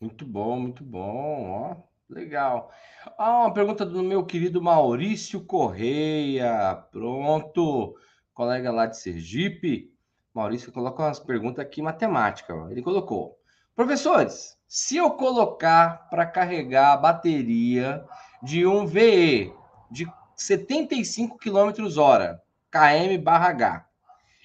Muito 0.00 0.24
bom, 0.24 0.60
muito 0.60 0.84
bom, 0.84 1.50
ó, 1.50 1.76
legal. 2.08 2.70
Ah, 3.18 3.40
uma 3.40 3.52
pergunta 3.52 3.84
do 3.84 4.02
meu 4.02 4.24
querido 4.24 4.62
Maurício 4.62 5.44
Correia, 5.44 6.76
pronto, 6.92 7.96
colega 8.32 8.70
lá 8.70 8.86
de 8.86 8.98
Sergipe. 8.98 9.92
Maurício 10.34 10.72
coloca 10.72 11.02
umas 11.02 11.18
perguntas 11.18 11.64
aqui 11.64 11.82
matemática. 11.82 12.54
Ele 12.70 12.82
colocou: 12.82 13.38
professores, 13.74 14.56
se 14.66 14.96
eu 14.96 15.10
colocar 15.10 16.08
para 16.10 16.26
carregar 16.26 16.92
a 16.92 16.96
bateria 16.96 18.04
de 18.42 18.66
um 18.66 18.86
VE 18.86 19.52
de 19.90 20.06
75 20.36 21.38
km 21.38 21.96
hora, 21.98 22.42
km 22.70 23.22
barra 23.22 23.48
H. 23.48 23.86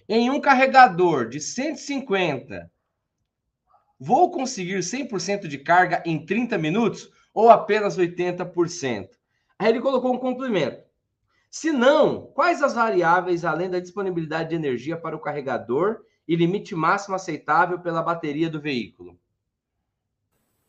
Em 0.08 0.30
um 0.30 0.40
carregador 0.40 1.30
de 1.30 1.40
150, 1.40 2.70
vou 4.00 4.32
conseguir 4.32 4.80
100% 4.80 5.48
de 5.48 5.58
carga 5.58 6.04
em 6.06 6.25
30 6.25 6.58
minutos 6.58 7.10
ou 7.34 7.50
apenas 7.50 7.98
80%? 7.98 9.10
Aí 9.58 9.70
ele 9.70 9.82
colocou 9.82 10.13
um 10.13 10.18
complemento. 10.18 10.83
Se 11.53 11.72
não, 11.72 12.25
quais 12.33 12.63
as 12.63 12.74
variáveis 12.74 13.45
além 13.45 13.69
da 13.69 13.79
disponibilidade 13.79 14.50
de 14.50 14.55
energia 14.55 14.98
para 14.98 15.15
o 15.15 15.19
carregador 15.19 16.01
e 16.27 16.36
limite 16.36 16.74
máximo 16.74 17.15
aceitável 17.15 17.79
pela 17.79 18.01
bateria 18.01 18.50
do 18.50 18.60
veículo? 18.60 19.19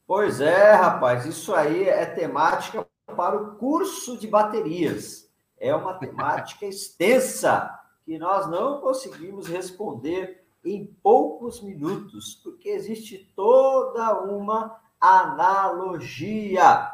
Pois 0.06 0.42
é, 0.42 0.74
rapaz, 0.74 1.24
isso 1.24 1.54
aí 1.54 1.88
é 1.88 2.04
temática 2.04 2.86
para 3.16 3.34
o 3.34 3.56
curso 3.56 4.18
de 4.18 4.26
baterias. 4.26 5.32
É 5.56 5.74
uma 5.74 5.94
temática 5.94 6.66
extensa 6.66 7.80
que 8.04 8.18
nós 8.18 8.46
não 8.50 8.82
conseguimos 8.82 9.46
responder 9.46 10.44
em 10.62 10.84
poucos 11.02 11.62
minutos, 11.62 12.34
porque 12.44 12.68
existe 12.68 13.32
toda 13.34 14.20
uma 14.20 14.78
analogia, 15.00 16.92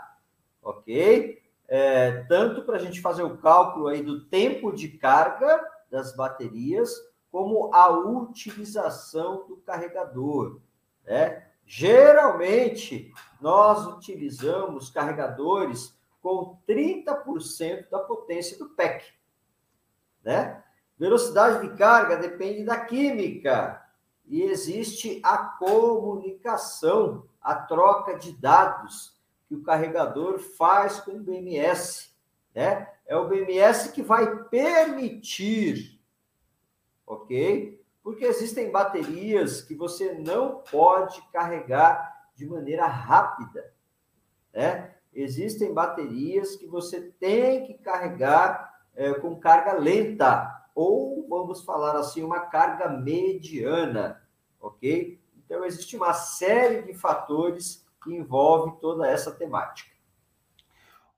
ok? 0.63 1.40
É, 1.73 2.25
tanto 2.25 2.63
para 2.63 2.77
a 2.77 2.81
gente 2.81 3.01
fazer 3.01 3.23
o 3.23 3.39
cálculo 3.39 3.87
aí 3.87 4.03
do 4.03 4.25
tempo 4.25 4.73
de 4.73 4.89
carga 4.89 5.65
das 5.89 6.17
baterias, 6.17 6.93
como 7.31 7.73
a 7.73 7.89
utilização 7.89 9.47
do 9.47 9.57
carregador, 9.59 10.61
né? 11.07 11.47
Geralmente, 11.65 13.13
nós 13.41 13.87
utilizamos 13.87 14.91
carregadores 14.91 15.97
com 16.21 16.59
30% 16.69 17.89
da 17.89 18.01
potência 18.01 18.59
do 18.59 18.71
PEC. 18.71 19.05
Né? 20.25 20.65
Velocidade 20.99 21.69
de 21.69 21.77
carga 21.77 22.17
depende 22.17 22.65
da 22.65 22.85
química 22.85 23.81
e 24.27 24.43
existe 24.43 25.21
a 25.25 25.39
comunicação, 25.39 27.29
a 27.41 27.55
troca 27.55 28.19
de 28.19 28.33
dados 28.33 29.20
que 29.51 29.57
o 29.57 29.63
carregador 29.65 30.39
faz 30.39 31.01
com 31.01 31.11
o 31.11 31.21
BMS. 31.21 32.13
Né? 32.55 32.89
É 33.05 33.17
o 33.17 33.27
BMS 33.27 33.91
que 33.91 34.01
vai 34.01 34.45
permitir, 34.45 36.01
ok? 37.05 37.85
Porque 38.01 38.25
existem 38.25 38.71
baterias 38.71 39.61
que 39.61 39.75
você 39.75 40.13
não 40.13 40.63
pode 40.71 41.21
carregar 41.33 42.29
de 42.37 42.47
maneira 42.47 42.87
rápida, 42.87 43.75
né? 44.55 44.95
Existem 45.13 45.75
baterias 45.75 46.55
que 46.55 46.69
você 46.69 47.01
tem 47.19 47.67
que 47.67 47.75
carregar 47.75 48.73
é, 48.95 49.13
com 49.15 49.41
carga 49.41 49.73
lenta, 49.73 50.69
ou 50.77 51.27
vamos 51.29 51.65
falar 51.65 51.97
assim, 51.97 52.23
uma 52.23 52.39
carga 52.39 52.89
mediana, 52.89 54.23
ok? 54.61 55.21
Então, 55.37 55.65
existe 55.65 55.97
uma 55.97 56.13
série 56.13 56.83
de 56.83 56.95
fatores 56.95 57.80
que 58.03 58.15
envolve 58.15 58.81
toda 58.81 59.09
essa 59.09 59.31
temática. 59.31 59.91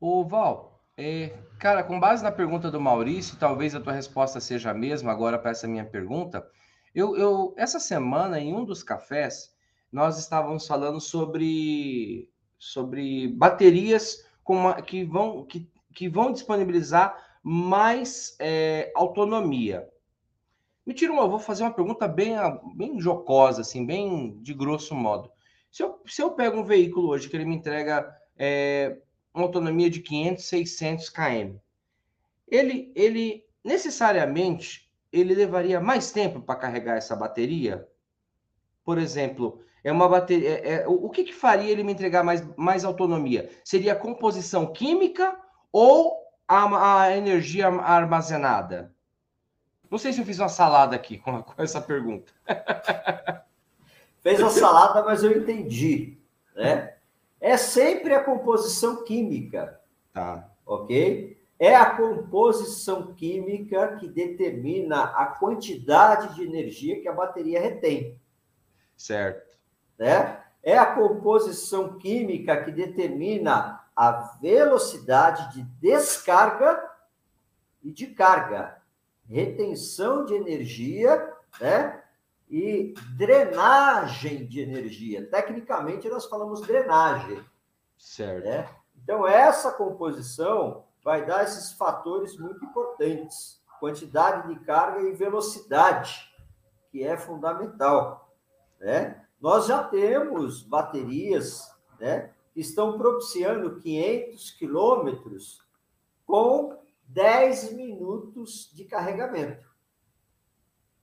Ô, 0.00 0.24
Val, 0.24 0.80
é, 0.96 1.38
cara, 1.58 1.82
com 1.82 1.98
base 1.98 2.22
na 2.22 2.32
pergunta 2.32 2.70
do 2.70 2.80
Maurício, 2.80 3.38
talvez 3.38 3.74
a 3.74 3.80
tua 3.80 3.92
resposta 3.92 4.40
seja 4.40 4.70
a 4.70 4.74
mesma 4.74 5.12
agora 5.12 5.38
para 5.38 5.52
essa 5.52 5.68
minha 5.68 5.84
pergunta. 5.84 6.46
Eu, 6.94 7.16
eu, 7.16 7.54
essa 7.56 7.80
semana, 7.80 8.38
em 8.38 8.54
um 8.54 8.64
dos 8.64 8.82
cafés, 8.82 9.54
nós 9.90 10.18
estávamos 10.18 10.66
falando 10.66 11.00
sobre, 11.00 12.28
sobre 12.58 13.28
baterias 13.28 14.26
uma, 14.46 14.82
que, 14.82 15.04
vão, 15.04 15.44
que, 15.44 15.70
que 15.94 16.08
vão 16.08 16.32
disponibilizar 16.32 17.16
mais 17.42 18.36
é, 18.38 18.92
autonomia. 18.94 19.88
Me 20.84 20.92
tira 20.92 21.12
uma, 21.12 21.26
vou 21.26 21.38
fazer 21.38 21.62
uma 21.62 21.72
pergunta 21.72 22.06
bem, 22.06 22.34
bem 22.74 23.00
jocosa, 23.00 23.62
assim, 23.62 23.86
bem 23.86 24.38
de 24.42 24.52
grosso 24.52 24.94
modo. 24.94 25.30
Se 25.72 25.82
eu, 25.82 25.98
se 26.04 26.20
eu 26.20 26.32
pego 26.32 26.60
um 26.60 26.64
veículo 26.64 27.08
hoje 27.08 27.30
que 27.30 27.34
ele 27.34 27.46
me 27.46 27.56
entrega 27.56 28.14
é, 28.38 28.98
uma 29.32 29.44
autonomia 29.44 29.88
de 29.88 30.00
500, 30.00 30.44
600 30.44 31.08
km, 31.08 31.56
ele, 32.46 32.92
ele 32.94 33.46
necessariamente 33.64 34.92
ele 35.10 35.34
levaria 35.34 35.80
mais 35.80 36.12
tempo 36.12 36.42
para 36.42 36.56
carregar 36.56 36.98
essa 36.98 37.16
bateria? 37.16 37.88
Por 38.84 38.98
exemplo, 38.98 39.62
é 39.82 39.90
uma 39.90 40.06
bateria. 40.06 40.50
É, 40.50 40.74
é, 40.74 40.86
o 40.86 41.08
que, 41.08 41.24
que 41.24 41.32
faria 41.32 41.70
ele 41.70 41.82
me 41.82 41.92
entregar 41.92 42.22
mais, 42.22 42.46
mais 42.54 42.84
autonomia? 42.84 43.50
Seria 43.64 43.94
a 43.94 43.98
composição 43.98 44.70
química 44.74 45.34
ou 45.72 46.18
a, 46.46 47.04
a 47.04 47.16
energia 47.16 47.68
armazenada? 47.68 48.94
Não 49.90 49.96
sei 49.96 50.12
se 50.12 50.20
eu 50.20 50.26
fiz 50.26 50.38
uma 50.38 50.50
salada 50.50 50.94
aqui 50.94 51.16
com, 51.16 51.42
com 51.42 51.62
essa 51.62 51.80
pergunta. 51.80 52.30
Fez 54.22 54.40
a 54.40 54.50
salada, 54.50 55.02
mas 55.02 55.22
eu 55.22 55.32
entendi. 55.32 56.16
Né? 56.54 56.94
É 57.40 57.56
sempre 57.56 58.14
a 58.14 58.22
composição 58.22 59.02
química. 59.04 59.80
Tá. 60.12 60.48
Ok? 60.64 61.36
É 61.58 61.74
a 61.74 61.90
composição 61.96 63.14
química 63.14 63.96
que 63.96 64.08
determina 64.08 65.04
a 65.04 65.26
quantidade 65.26 66.34
de 66.34 66.44
energia 66.44 67.00
que 67.00 67.08
a 67.08 67.12
bateria 67.12 67.60
retém. 67.60 68.20
Certo. 68.96 69.56
Né? 69.98 70.40
É 70.62 70.78
a 70.78 70.94
composição 70.94 71.98
química 71.98 72.62
que 72.64 72.70
determina 72.70 73.80
a 73.94 74.10
velocidade 74.40 75.54
de 75.54 75.62
descarga 75.80 76.90
e 77.82 77.90
de 77.90 78.06
carga, 78.08 78.80
retenção 79.28 80.24
de 80.24 80.34
energia, 80.34 81.32
né? 81.60 82.01
E 82.52 82.92
drenagem 83.16 84.46
de 84.46 84.60
energia. 84.60 85.26
Tecnicamente, 85.30 86.06
nós 86.10 86.26
falamos 86.26 86.60
drenagem. 86.60 87.42
Certo. 87.96 88.44
Né? 88.44 88.68
Então, 89.02 89.26
essa 89.26 89.72
composição 89.72 90.84
vai 91.02 91.24
dar 91.24 91.44
esses 91.44 91.72
fatores 91.72 92.36
muito 92.38 92.62
importantes: 92.62 93.58
quantidade 93.80 94.52
de 94.52 94.60
carga 94.66 95.00
e 95.00 95.14
velocidade, 95.14 96.30
que 96.90 97.02
é 97.02 97.16
fundamental. 97.16 98.30
Né? 98.78 99.24
Nós 99.40 99.66
já 99.66 99.82
temos 99.82 100.62
baterias 100.62 101.74
né, 101.98 102.34
que 102.52 102.60
estão 102.60 102.98
propiciando 102.98 103.80
500 103.80 104.50
quilômetros 104.50 105.62
com 106.26 106.78
10 107.08 107.72
minutos 107.72 108.70
de 108.74 108.84
carregamento. 108.84 109.71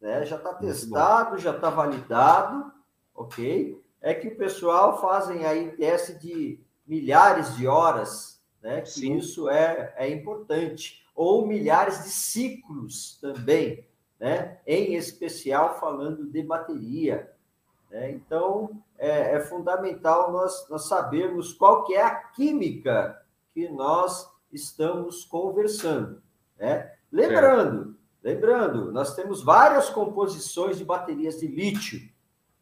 Né? 0.02 0.26
Já 0.26 0.38
está 0.38 0.54
testado, 0.54 1.38
já 1.38 1.52
está 1.52 1.70
validado, 1.70 2.72
ok? 3.14 3.82
É 4.02 4.14
que 4.14 4.30
o 4.30 4.38
pessoal 4.38 5.00
fazem 5.02 5.46
aí 5.46 5.72
teste 5.72 6.14
de 6.14 6.60
milhares 6.88 7.56
de 7.56 7.68
horas, 7.68 8.42
né? 8.62 8.82
Que 8.82 8.90
Sim. 8.92 9.18
isso 9.18 9.50
é, 9.50 9.94
é 9.98 10.10
importante. 10.10 11.06
Ou 11.14 11.46
milhares 11.46 12.04
de 12.04 12.10
ciclos 12.10 13.18
também, 13.22 13.86
né? 14.20 14.60
Em 14.66 14.96
especial 14.96 15.80
falando 15.80 16.26
de 16.26 16.42
bateria. 16.42 17.32
Né? 17.90 18.12
Então, 18.12 18.70
é, 18.98 19.36
é, 19.36 19.40
fundamental 19.40 20.32
nós, 20.32 20.68
nós 20.70 20.88
sabermos 20.88 21.54
qual 21.54 21.84
que 21.86 21.96
é 21.96 22.04
a 22.04 22.16
química 22.16 23.22
que 23.54 23.68
nós 23.70 24.30
estamos 24.52 25.26
conversando. 25.26 26.22
Né? 26.58 26.94
Lembrando. 27.12 27.99
Lembrando, 28.24 28.92
nós 28.92 29.16
temos 29.16 29.44
várias 29.44 29.90
composições 29.90 30.78
de 30.78 30.86
baterias 30.86 31.40
de 31.40 31.48
lítio. 31.48 32.02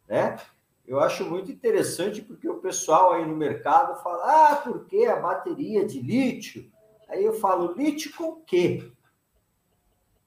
Né? 0.08 0.38
Eu 0.86 1.00
acho 1.00 1.26
muito 1.26 1.52
interessante 1.52 2.22
porque 2.22 2.48
o 2.48 2.60
pessoal 2.60 3.14
aí 3.14 3.26
no 3.26 3.36
mercado 3.36 4.02
fala, 4.02 4.52
ah, 4.52 4.56
por 4.58 4.86
que 4.86 5.06
a 5.06 5.16
bateria 5.16 5.86
de 5.86 6.00
lítio? 6.00 6.70
Aí 7.10 7.24
eu 7.24 7.34
falo, 7.34 7.74
lítio 7.74 8.14
com 8.16 8.42
quê? 8.42 8.92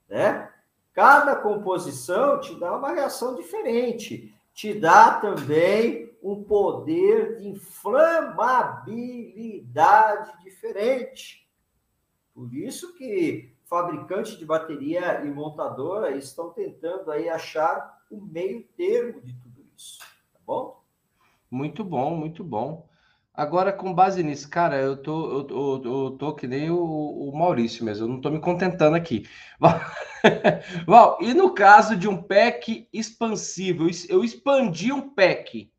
Né? 0.08 0.50
Cada 0.92 1.36
composição 1.36 2.40
te 2.40 2.58
dá 2.58 2.76
uma 2.76 2.92
reação 2.92 3.34
diferente 3.34 4.34
te 4.60 4.74
dá 4.74 5.14
também 5.14 6.12
um 6.22 6.44
poder 6.44 7.38
de 7.38 7.48
inflamabilidade 7.48 10.30
diferente. 10.42 11.48
Por 12.34 12.54
isso 12.54 12.94
que 12.94 13.54
fabricantes 13.70 14.36
de 14.36 14.44
bateria 14.44 15.24
e 15.24 15.30
montadora 15.30 16.16
estão 16.16 16.50
tentando 16.50 17.12
aí 17.12 17.28
achar 17.28 18.00
o 18.10 18.20
meio 18.20 18.64
termo 18.76 19.20
de 19.22 19.32
tudo 19.34 19.64
isso, 19.76 20.00
tá 20.00 20.40
bom? 20.44 20.82
Muito 21.48 21.84
bom, 21.84 22.16
muito 22.16 22.42
bom. 22.42 22.88
Agora, 23.32 23.72
com 23.72 23.94
base 23.94 24.24
nisso, 24.24 24.50
cara, 24.50 24.76
eu 24.76 24.96
tô, 24.96 25.30
eu, 25.30 25.48
eu, 25.48 25.82
eu 25.84 26.10
tô 26.18 26.34
que 26.34 26.48
nem 26.48 26.68
o, 26.68 26.82
o, 26.82 27.32
Maurício 27.32 27.84
mesmo, 27.84 28.04
eu 28.04 28.08
não 28.08 28.20
tô 28.20 28.28
me 28.28 28.40
contentando 28.40 28.96
aqui. 28.96 29.24
Val, 30.84 31.18
e 31.20 31.32
no 31.32 31.54
caso 31.54 31.96
de 31.96 32.08
um 32.08 32.20
pack 32.20 32.88
expansivo, 32.92 33.86
eu 34.08 34.24
expandi 34.24 34.92
um 34.92 35.08
pack, 35.14 35.72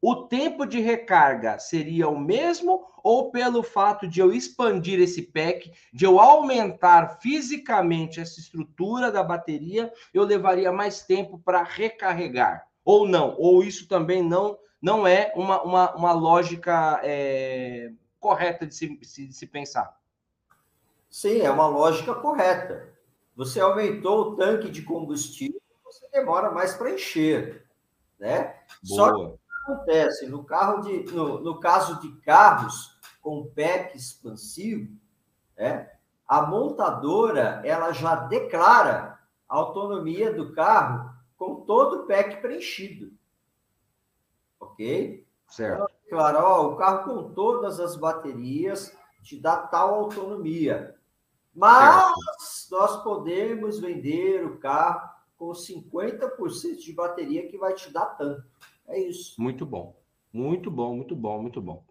o 0.00 0.14
tempo 0.26 0.64
de 0.64 0.80
recarga 0.80 1.58
seria 1.58 2.08
o 2.08 2.18
mesmo 2.18 2.86
ou 3.02 3.30
pelo 3.30 3.62
fato 3.62 4.06
de 4.06 4.20
eu 4.20 4.32
expandir 4.32 5.00
esse 5.00 5.22
pack, 5.22 5.72
de 5.92 6.04
eu 6.04 6.20
aumentar 6.20 7.18
fisicamente 7.20 8.20
essa 8.20 8.38
estrutura 8.38 9.10
da 9.10 9.22
bateria, 9.22 9.92
eu 10.14 10.22
levaria 10.24 10.70
mais 10.70 11.02
tempo 11.02 11.38
para 11.38 11.62
recarregar? 11.62 12.68
Ou 12.84 13.08
não? 13.08 13.34
Ou 13.38 13.62
isso 13.62 13.88
também 13.88 14.22
não 14.22 14.58
não 14.80 15.04
é 15.04 15.32
uma, 15.34 15.60
uma, 15.62 15.96
uma 15.96 16.12
lógica 16.12 17.00
é, 17.02 17.90
correta 18.20 18.64
de 18.64 18.74
se, 18.74 18.96
de 18.96 19.32
se 19.32 19.46
pensar. 19.46 19.98
Sim, 21.10 21.40
é 21.40 21.50
uma 21.50 21.66
lógica 21.66 22.14
correta. 22.14 22.94
Você 23.34 23.60
aumentou 23.60 24.20
o 24.20 24.36
tanque 24.36 24.70
de 24.70 24.82
combustível, 24.82 25.60
você 25.84 26.08
demora 26.12 26.50
mais 26.50 26.74
para 26.74 26.92
encher, 26.92 27.66
né? 28.18 28.54
Boa. 28.82 29.12
Só 29.12 29.37
acontece 29.72 30.26
no 30.26 30.44
carro 30.44 30.82
de, 30.82 31.04
no, 31.12 31.40
no 31.40 31.60
caso 31.60 32.00
de 32.00 32.10
carros 32.20 32.98
com 33.20 33.50
PEC 33.54 33.96
expansivo, 33.96 34.96
né? 35.56 35.90
A 36.26 36.42
montadora 36.42 37.62
ela 37.64 37.92
já 37.92 38.14
declara 38.14 39.18
a 39.48 39.56
autonomia 39.56 40.32
do 40.32 40.52
carro 40.52 41.10
com 41.36 41.62
todo 41.62 42.02
o 42.02 42.06
PEC 42.06 42.40
preenchido 42.40 43.18
ok? 44.78 45.26
Certo. 45.48 45.74
Então, 45.74 45.88
claro, 46.08 46.38
ó, 46.38 46.68
o 46.68 46.76
carro 46.76 47.04
com 47.04 47.34
todas 47.34 47.80
as 47.80 47.96
baterias 47.96 48.96
te 49.22 49.40
dá 49.40 49.56
tal 49.56 49.94
autonomia. 49.94 50.94
Mas 51.54 52.14
certo. 52.38 52.70
nós 52.70 53.02
podemos 53.02 53.80
vender 53.80 54.44
o 54.44 54.58
carro 54.58 55.08
com 55.36 55.50
50% 55.50 56.76
de 56.76 56.92
bateria 56.92 57.48
que 57.48 57.58
vai 57.58 57.74
te 57.74 57.92
dar 57.92 58.06
tanto. 58.06 58.44
É 58.88 58.98
isso. 58.98 59.40
Muito 59.40 59.64
bom. 59.64 59.96
Muito 60.32 60.70
bom, 60.70 60.96
muito 60.96 61.14
bom, 61.16 61.40
muito 61.40 61.60
bom. 61.60 61.84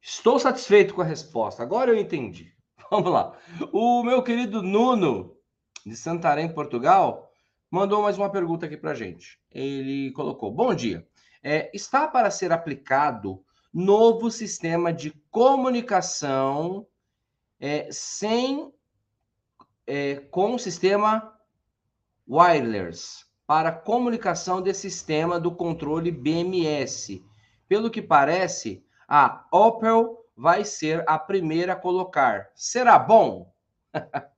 Estou 0.00 0.38
satisfeito 0.38 0.94
com 0.94 1.02
a 1.02 1.04
resposta. 1.04 1.62
Agora 1.62 1.90
eu 1.90 1.98
entendi. 1.98 2.52
Vamos 2.90 3.12
lá. 3.12 3.36
O 3.72 4.02
meu 4.02 4.22
querido 4.22 4.62
Nuno, 4.62 5.36
de 5.84 5.96
Santarém, 5.96 6.52
Portugal, 6.52 7.30
mandou 7.70 8.02
mais 8.02 8.16
uma 8.16 8.30
pergunta 8.30 8.66
aqui 8.66 8.76
para 8.76 8.94
gente. 8.94 9.38
Ele 9.50 10.10
colocou: 10.12 10.50
Bom 10.50 10.74
dia 10.74 11.06
é, 11.42 11.70
está 11.74 12.06
para 12.06 12.30
ser 12.30 12.52
aplicado 12.52 13.44
novo 13.72 14.30
sistema 14.30 14.92
de 14.92 15.10
comunicação 15.30 16.86
é, 17.60 17.90
sem 17.90 18.72
é, 19.86 20.16
com 20.16 20.58
sistema 20.58 21.34
wireless 22.28 23.26
para 23.48 23.72
comunicação 23.72 24.60
desse 24.60 24.90
sistema 24.90 25.40
do 25.40 25.50
controle 25.50 26.10
BMS. 26.10 27.24
Pelo 27.66 27.90
que 27.90 28.02
parece, 28.02 28.84
a 29.08 29.46
Opel 29.50 30.22
vai 30.36 30.66
ser 30.66 31.02
a 31.08 31.18
primeira 31.18 31.72
a 31.72 31.76
colocar. 31.76 32.50
Será 32.54 32.98
bom? 32.98 33.50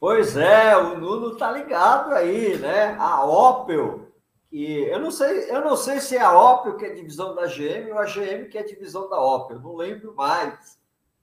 pois 0.00 0.36
é, 0.36 0.76
o 0.76 0.98
Nuno 0.98 1.36
tá 1.36 1.52
ligado 1.52 2.12
aí, 2.14 2.58
né? 2.58 2.96
A 2.98 3.24
Opel, 3.24 4.10
que 4.50 4.82
eu 4.82 4.98
não 4.98 5.12
sei, 5.12 5.48
eu 5.48 5.60
não 5.60 5.76
sei 5.76 6.00
se 6.00 6.16
é 6.16 6.20
a 6.20 6.36
Opel 6.36 6.76
que 6.76 6.84
é 6.84 6.94
divisão 6.94 7.32
da 7.32 7.46
GM 7.46 7.92
ou 7.92 7.98
a 8.00 8.06
GM 8.06 8.48
que 8.50 8.58
é 8.58 8.64
divisão 8.64 9.08
da 9.08 9.20
Opel, 9.20 9.60
não 9.60 9.76
lembro 9.76 10.12
mais, 10.16 10.80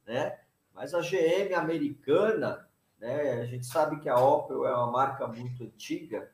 né? 0.08 0.40
Mas 0.74 0.94
a 0.94 1.02
GM 1.02 1.54
americana, 1.54 2.66
né? 2.98 3.42
A 3.42 3.46
gente 3.46 3.66
sabe 3.66 4.00
que 4.00 4.08
a 4.08 4.16
Opel 4.16 4.66
é 4.66 4.74
uma 4.74 4.90
marca 4.90 5.28
muito 5.28 5.66
antiga 5.66 6.32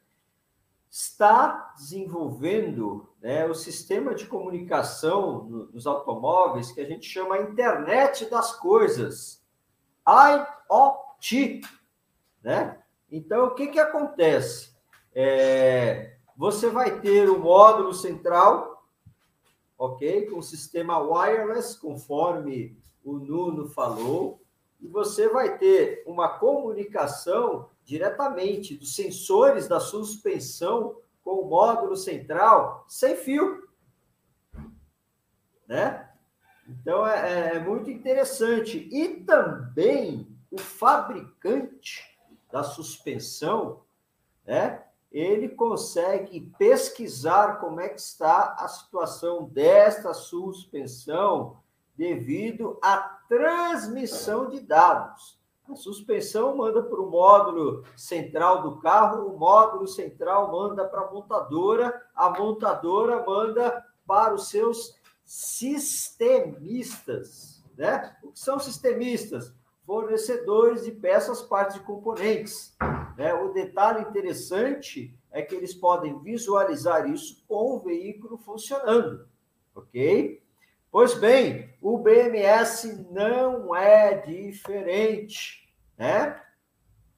está 0.89 1.73
desenvolvendo 1.78 3.08
né, 3.21 3.45
o 3.45 3.54
sistema 3.54 4.15
de 4.15 4.25
comunicação 4.25 5.43
nos 5.71 5.86
automóveis 5.86 6.71
que 6.71 6.82
a 6.82 6.86
gente 6.86 7.08
chama 7.08 7.38
internet 7.39 8.30
das 8.30 8.54
coisas, 8.54 9.43
IoT, 10.08 11.62
né? 12.41 12.82
Então, 13.12 13.47
o 13.47 13.56
que, 13.56 13.67
que 13.67 13.80
acontece? 13.80 14.75
É, 15.13 16.15
você 16.36 16.69
vai 16.69 16.99
ter 17.02 17.30
o 17.30 17.39
módulo 17.39 17.93
central, 17.93 18.84
ok? 19.78 20.28
Com 20.28 20.41
sistema 20.41 20.97
wireless, 20.99 21.78
conforme 21.80 22.78
o 23.04 23.17
Nuno 23.17 23.67
falou, 23.67 24.41
e 24.80 24.88
você 24.88 25.28
vai 25.28 25.58
ter 25.58 26.04
uma 26.08 26.30
comunicação 26.30 27.69
diretamente 27.89 28.75
dos 28.75 28.95
sensores 28.95 29.67
da 29.67 29.80
suspensão 29.80 30.95
com 31.23 31.41
o 31.41 31.49
módulo 31.49 31.95
central 31.97 32.86
sem 32.88 33.15
fio. 33.15 33.67
Né? 35.67 36.08
Então 36.67 37.06
é, 37.06 37.56
é 37.56 37.60
muito 37.60 37.89
interessante. 37.89 38.88
E 38.91 39.23
também 39.23 40.28
o 40.52 40.60
fabricante 40.60 42.15
da 42.52 42.62
suspensão, 42.62 43.82
né? 44.45 44.84
Ele 45.12 45.49
consegue 45.49 46.41
pesquisar 46.60 47.60
como 47.60 47.82
é 47.82 47.89
que 47.89 47.99
está 47.99 48.56
a 48.60 48.67
situação 48.67 49.45
desta 49.45 50.13
suspensão 50.13 51.58
devido 51.97 52.78
à 52.80 52.97
transmissão 53.28 54.47
de 54.47 54.60
dados. 54.60 55.38
A 55.70 55.76
suspensão 55.76 56.58
manda 56.58 56.82
para 56.82 57.00
o 57.00 57.12
módulo 57.12 57.84
central 57.96 58.64
do 58.64 58.80
carro, 58.80 59.28
o 59.28 59.38
módulo 59.38 59.88
central 59.88 60.52
manda 60.52 60.84
para 60.84 61.02
a 61.02 61.12
montadora, 61.12 61.94
a 62.16 62.32
montadora 62.32 63.24
manda 63.24 63.86
para 64.08 64.34
os 64.34 64.50
seus 64.50 65.00
sistemistas. 65.24 67.64
Né? 67.78 68.18
O 68.24 68.32
que 68.32 68.40
são 68.40 68.58
sistemistas? 68.58 69.54
Fornecedores 69.86 70.86
de 70.86 70.92
peças, 70.92 71.44
partes 71.44 71.78
e 71.78 71.82
componentes. 71.82 72.76
Né? 73.16 73.32
O 73.36 73.54
detalhe 73.54 74.02
interessante 74.02 75.16
é 75.32 75.44
que 75.44 75.54
eles 75.54 75.76
podem 75.76 76.18
visualizar 76.20 77.08
isso 77.08 77.46
com 77.48 77.76
o 77.76 77.80
veículo 77.80 78.40
funcionando. 78.40 79.28
Ok? 79.76 80.42
Pois 80.92 81.14
bem, 81.14 81.72
o 81.80 82.00
BMS 82.00 83.06
não 83.12 83.76
é 83.76 84.16
diferente, 84.16 85.59
né? 86.00 86.42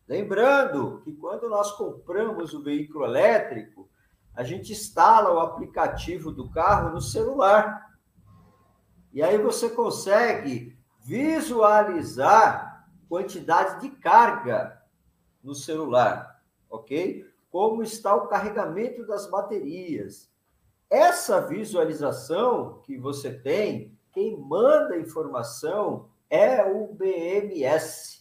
Lembrando 0.08 1.00
que 1.04 1.13
quando 1.13 1.48
nós 1.48 1.72
compramos 1.74 2.54
o 2.56 2.63
veículo 2.63 3.06
elétrico, 3.06 3.88
a 4.36 4.44
gente 4.44 4.72
instala 4.72 5.32
o 5.32 5.39
aplicativo 5.39 6.32
do 6.32 6.50
carro 6.50 6.89
no 6.89 7.00
celular. 7.00 7.96
E 9.13 9.22
aí 9.22 9.38
você 9.38 9.70
consegue 9.70 10.76
visualizar 11.04 12.89
quantidade 13.08 13.82
de 13.82 13.89
carga 13.98 14.82
no 15.44 15.54
celular, 15.54 16.41
ok? 16.70 17.30
Como 17.52 17.84
está 17.84 18.15
o 18.15 18.28
carregamento 18.28 19.06
das 19.06 19.30
baterias, 19.30 20.32
essa 20.89 21.39
visualização 21.41 22.80
que 22.84 22.98
você 22.98 23.32
tem, 23.32 23.98
quem 24.12 24.38
manda 24.38 24.96
a 24.96 25.00
informação 25.00 26.10
é 26.30 26.63
o 26.63 26.94
BMS. 26.94 28.20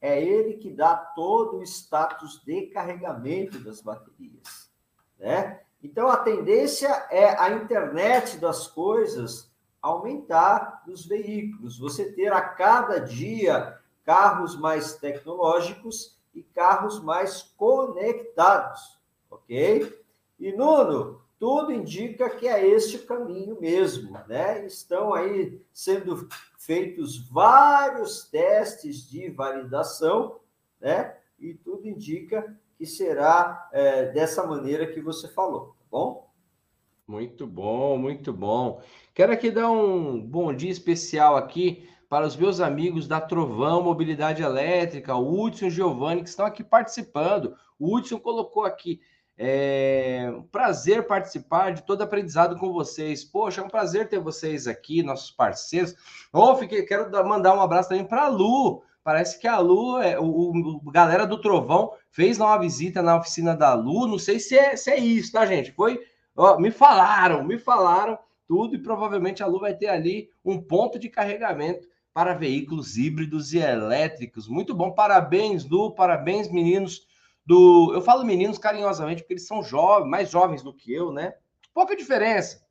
É 0.00 0.22
ele 0.22 0.54
que 0.54 0.70
dá 0.70 0.94
todo 0.94 1.58
o 1.58 1.62
status 1.62 2.42
de 2.44 2.66
carregamento 2.66 3.58
das 3.58 3.80
baterias, 3.80 4.70
né? 5.18 5.60
Então 5.82 6.08
a 6.08 6.16
tendência 6.16 6.88
é 7.10 7.38
a 7.40 7.50
internet 7.50 8.38
das 8.38 8.66
coisas 8.66 9.50
aumentar 9.80 10.82
nos 10.86 11.06
veículos, 11.06 11.78
você 11.78 12.12
ter 12.12 12.32
a 12.32 12.40
cada 12.40 12.98
dia 12.98 13.78
carros 14.04 14.58
mais 14.58 14.94
tecnológicos 14.94 16.16
e 16.34 16.42
carros 16.42 17.00
mais 17.00 17.42
conectados, 17.56 18.98
ok? 19.30 19.96
E 20.38 20.52
Nuno, 20.52 21.20
tudo 21.38 21.72
indica 21.72 22.30
que 22.30 22.48
é 22.48 22.66
este 22.66 22.96
o 22.96 23.06
caminho 23.06 23.60
mesmo, 23.60 24.18
né? 24.26 24.66
Estão 24.66 25.14
aí 25.14 25.60
sendo 25.72 26.28
feitos 26.66 27.16
vários 27.30 28.24
testes 28.28 29.08
de 29.08 29.30
validação, 29.30 30.40
né? 30.80 31.16
E 31.38 31.54
tudo 31.54 31.86
indica 31.86 32.58
que 32.76 32.84
será 32.84 33.68
é, 33.72 34.06
dessa 34.06 34.44
maneira 34.44 34.86
que 34.86 35.00
você 35.00 35.28
falou, 35.28 35.76
tá 35.78 35.84
bom? 35.90 36.28
Muito 37.06 37.46
bom, 37.46 37.96
muito 37.96 38.32
bom. 38.32 38.82
Quero 39.14 39.32
aqui 39.32 39.50
dar 39.50 39.70
um 39.70 40.20
bom 40.20 40.52
dia 40.52 40.70
especial 40.70 41.36
aqui 41.36 41.88
para 42.08 42.26
os 42.26 42.36
meus 42.36 42.60
amigos 42.60 43.06
da 43.06 43.20
Trovão 43.20 43.82
Mobilidade 43.82 44.42
Elétrica, 44.42 45.14
o 45.14 45.40
Hudson 45.40 45.66
e 45.66 45.68
o 45.68 45.70
Giovanni, 45.70 46.22
que 46.22 46.28
estão 46.28 46.44
aqui 46.44 46.64
participando. 46.64 47.56
O 47.78 47.94
Hudson 47.94 48.18
colocou 48.18 48.64
aqui 48.64 49.00
é 49.38 50.32
um 50.34 50.42
prazer 50.42 51.06
participar 51.06 51.72
de 51.72 51.82
todo 51.82 52.02
aprendizado 52.02 52.56
com 52.56 52.72
vocês. 52.72 53.22
Poxa, 53.22 53.60
é 53.60 53.64
um 53.64 53.68
prazer 53.68 54.08
ter 54.08 54.18
vocês 54.18 54.66
aqui, 54.66 55.02
nossos 55.02 55.30
parceiros. 55.30 55.94
Oh, 56.32 56.56
fiquei, 56.56 56.82
quero 56.84 57.10
mandar 57.28 57.54
um 57.54 57.60
abraço 57.60 57.90
também 57.90 58.04
para 58.04 58.24
a 58.24 58.28
Lu. 58.28 58.82
Parece 59.04 59.38
que 59.38 59.46
a 59.46 59.58
Lu, 59.58 60.00
é, 60.00 60.18
o, 60.18 60.24
o, 60.24 60.90
galera 60.90 61.26
do 61.26 61.40
Trovão, 61.40 61.92
fez 62.10 62.40
uma 62.40 62.58
visita 62.58 63.02
na 63.02 63.16
oficina 63.16 63.54
da 63.54 63.74
Lu. 63.74 64.06
Não 64.06 64.18
sei 64.18 64.40
se 64.40 64.58
é, 64.58 64.74
se 64.74 64.90
é 64.90 64.98
isso, 64.98 65.32
tá, 65.32 65.44
gente? 65.46 65.70
Foi. 65.72 66.00
Ó, 66.34 66.58
me 66.58 66.70
falaram, 66.70 67.44
me 67.44 67.58
falaram 67.58 68.18
tudo, 68.48 68.74
e 68.74 68.82
provavelmente 68.82 69.42
a 69.42 69.46
Lu 69.46 69.60
vai 69.60 69.74
ter 69.74 69.88
ali 69.88 70.28
um 70.44 70.60
ponto 70.60 70.98
de 70.98 71.08
carregamento 71.08 71.86
para 72.12 72.34
veículos 72.34 72.96
híbridos 72.96 73.52
e 73.52 73.58
elétricos. 73.58 74.48
Muito 74.48 74.74
bom, 74.74 74.92
parabéns, 74.92 75.68
Lu, 75.68 75.94
parabéns, 75.94 76.50
meninos 76.50 77.05
do. 77.46 77.92
Eu 77.94 78.02
falo 78.02 78.24
meninos 78.24 78.58
carinhosamente, 78.58 79.22
porque 79.22 79.34
eles 79.34 79.46
são 79.46 79.62
jovens, 79.62 80.10
mais 80.10 80.30
jovens 80.30 80.62
do 80.62 80.74
que 80.74 80.92
eu, 80.92 81.12
né? 81.12 81.34
Pouca 81.72 81.96
diferença. 81.96 82.66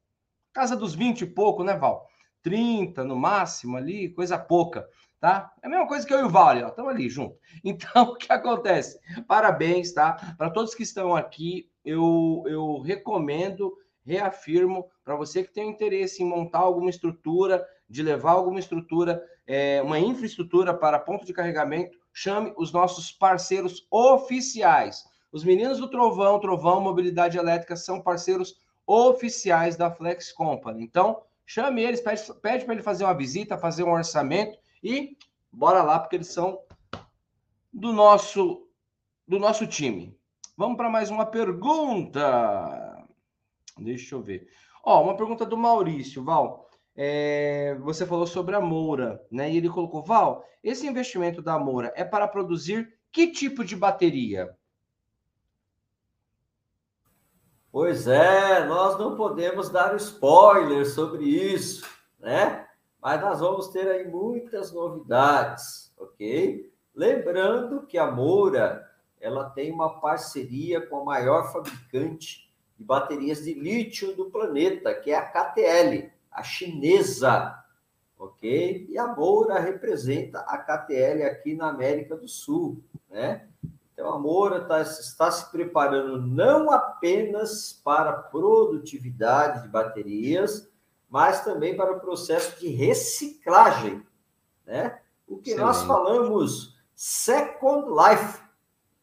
Casa 0.54 0.76
dos 0.76 0.94
20 0.94 1.22
e 1.22 1.26
pouco, 1.26 1.64
né, 1.64 1.76
Val? 1.78 2.08
30 2.44 3.04
no 3.04 3.16
máximo 3.16 3.78
ali, 3.78 4.10
coisa 4.10 4.38
pouca, 4.38 4.88
tá? 5.20 5.52
É 5.64 5.68
a 5.68 5.70
mesma 5.70 5.88
coisa 5.88 6.06
que 6.06 6.14
eu 6.14 6.20
e 6.20 6.24
o 6.24 6.30
Val 6.30 6.50
ali, 6.50 6.64
ó, 6.64 6.68
estamos 6.68 6.92
ali 6.92 7.10
junto. 7.10 7.38
Então, 7.64 8.04
o 8.04 8.16
que 8.16 8.32
acontece? 8.32 9.00
Parabéns, 9.28 9.94
tá? 9.94 10.36
Para 10.38 10.52
todos 10.52 10.76
que 10.76 10.84
estão 10.84 11.16
aqui, 11.16 11.70
eu, 11.84 12.44
eu 12.46 12.80
recomendo, 12.82 13.76
reafirmo, 14.04 14.88
para 15.04 15.16
você 15.16 15.44
que 15.44 15.54
tem 15.54 15.70
interesse 15.70 16.22
em 16.22 16.28
montar 16.28 16.60
alguma 16.60 16.90
estrutura, 16.90 17.66
de 17.90 18.04
levar 18.04 18.32
alguma 18.32 18.60
estrutura, 18.60 19.24
é, 19.48 19.82
uma 19.82 20.00
infraestrutura 20.00 20.74
para 20.74 21.00
ponto 21.00 21.26
de 21.26 21.34
carregamento, 21.34 21.98
chame 22.15 22.54
os 22.56 22.71
nossos 22.71 23.12
parceiros 23.12 23.86
oficiais. 23.91 25.04
Os 25.34 25.43
meninos 25.43 25.80
do 25.80 25.89
Trovão, 25.89 26.39
Trovão 26.39 26.80
Mobilidade 26.80 27.38
Elétrica, 27.38 27.75
são 27.75 28.01
parceiros 28.01 28.56
oficiais 28.88 29.75
da 29.75 29.91
Flex 29.91 30.32
Company. 30.32 30.82
Então, 30.82 31.21
chame 31.45 31.84
eles, 31.84 31.99
pede, 31.99 32.63
para 32.63 32.73
ele 32.73 32.82
fazer 32.82 33.04
uma 33.04 33.13
visita, 33.13 33.58
fazer 33.58 33.84
um 33.84 33.91
orçamento 33.91 34.58
e 34.82 35.17
bora 35.51 35.84
lá, 35.84 35.99
porque 35.99 36.15
eles 36.15 36.32
são 36.32 36.58
do 37.73 37.91
nosso, 37.91 38.65
do 39.28 39.38
nosso 39.38 39.67
time. 39.67 40.17
Vamos 40.56 40.78
para 40.78 40.89
mais 40.89 41.10
uma 41.10 41.25
pergunta. 41.25 43.06
Deixa 43.78 44.15
eu 44.15 44.21
ver. 44.21 44.47
Ó, 44.86 45.04
uma 45.04 45.17
pergunta 45.17 45.45
do 45.45 45.58
Maurício, 45.58 46.23
Val 46.23 46.64
é, 46.96 47.76
você 47.82 48.06
falou 48.06 48.26
sobre 48.26 48.56
a 48.56 48.62
Moura, 48.62 49.22
né? 49.30 49.52
E 49.52 49.58
ele 49.58 49.70
colocou, 49.70 50.02
Val, 50.02 50.46
esse 50.64 50.88
investimento 50.88 51.42
da 51.42 51.60
Moura 51.60 51.92
é 51.96 52.04
para 52.04 52.28
produzir 52.28 52.94
que 53.12 53.28
tipo 53.28 53.64
de 53.64 53.76
bateria? 53.76 54.56
Pois 57.72 58.08
é, 58.08 58.66
nós 58.66 58.98
não 58.98 59.18
podemos 59.18 59.70
dar 59.70 59.96
spoiler 59.98 60.86
sobre 60.86 61.26
isso, 61.26 61.86
né? 62.20 62.66
Mas 63.02 63.20
nós 63.20 63.40
vamos 63.42 63.68
ter 63.68 63.88
aí 63.88 64.08
muitas 64.08 64.72
novidades, 64.72 65.94
ok? 65.98 66.72
Lembrando 66.96 67.86
que 67.86 67.98
a 67.98 68.10
Moura 68.10 68.90
ela 69.20 69.50
tem 69.50 69.72
uma 69.72 70.00
parceria 70.00 70.80
com 70.88 71.02
a 71.02 71.04
maior 71.04 71.52
fabricante 71.52 72.50
de 72.78 72.84
baterias 72.84 73.44
de 73.44 73.54
lítio 73.54 74.16
do 74.16 74.32
planeta, 74.32 74.94
que 74.94 75.12
é 75.12 75.18
a 75.18 75.26
KTL, 75.26 76.12
a 76.36 76.43
chinesa, 76.43 77.58
ok? 78.19 78.88
E 78.89 78.98
a 78.98 79.08
Moura 79.08 79.60
representa 79.60 80.39
a 80.39 80.58
KTL 80.58 81.24
aqui 81.24 81.56
na 81.56 81.69
América 81.69 82.15
do 82.15 82.28
Sul, 82.28 82.84
né? 83.10 83.48
Então, 83.93 84.13
a 84.13 84.19
Moura 84.19 84.65
tá, 84.65 84.82
está 84.82 85.32
se 85.32 85.50
preparando 85.50 86.21
não 86.21 86.69
apenas 86.69 87.71
para 87.71 88.10
a 88.10 88.21
produtividade 88.21 89.63
de 89.63 89.69
baterias, 89.69 90.69
mas 91.10 91.45
também 91.45 91.78
para 91.78 91.93
o 91.93 92.00
processo 92.02 92.60
de 92.60 92.67
reciclagem, 92.67 94.06
né? 94.65 95.00
O 95.26 95.38
que 95.38 95.56
nós 95.56 95.84
falamos 95.84 96.78
Second 96.93 97.88
Life, 97.88 98.41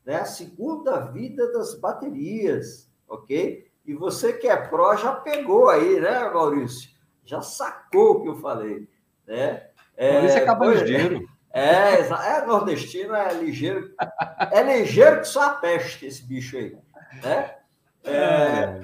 né? 0.05 0.17
A 0.17 0.27
segunda 0.27 1.01
vida 1.01 1.51
das 1.53 1.75
baterias, 1.75 2.91
ok? 3.09 3.67
E 3.87 3.95
você 3.95 4.35
que 4.35 4.47
é 4.47 4.57
pró 4.57 4.95
já 4.95 5.13
pegou 5.13 5.71
aí, 5.71 5.99
né, 5.99 6.29
Maurício? 6.31 6.92
Já 7.25 7.41
sacou 7.41 8.13
o 8.13 8.23
que 8.23 8.29
eu 8.29 8.37
falei, 8.37 8.89
né? 9.27 9.69
É, 9.97 10.13
Maurício 10.15 10.39
é 10.39 10.45
cavalheiro. 10.45 11.29
É, 11.53 12.01
é 12.01 12.47
nordestino, 12.47 13.15
é 13.15 13.35
ligeiro. 13.35 13.95
É 14.51 14.63
ligeiro 14.63 15.21
que 15.21 15.29
só 15.29 15.43
a 15.43 15.51
peste, 15.55 16.07
esse 16.07 16.25
bicho 16.25 16.57
aí. 16.57 16.77
Né? 17.23 17.57
É, 18.05 18.81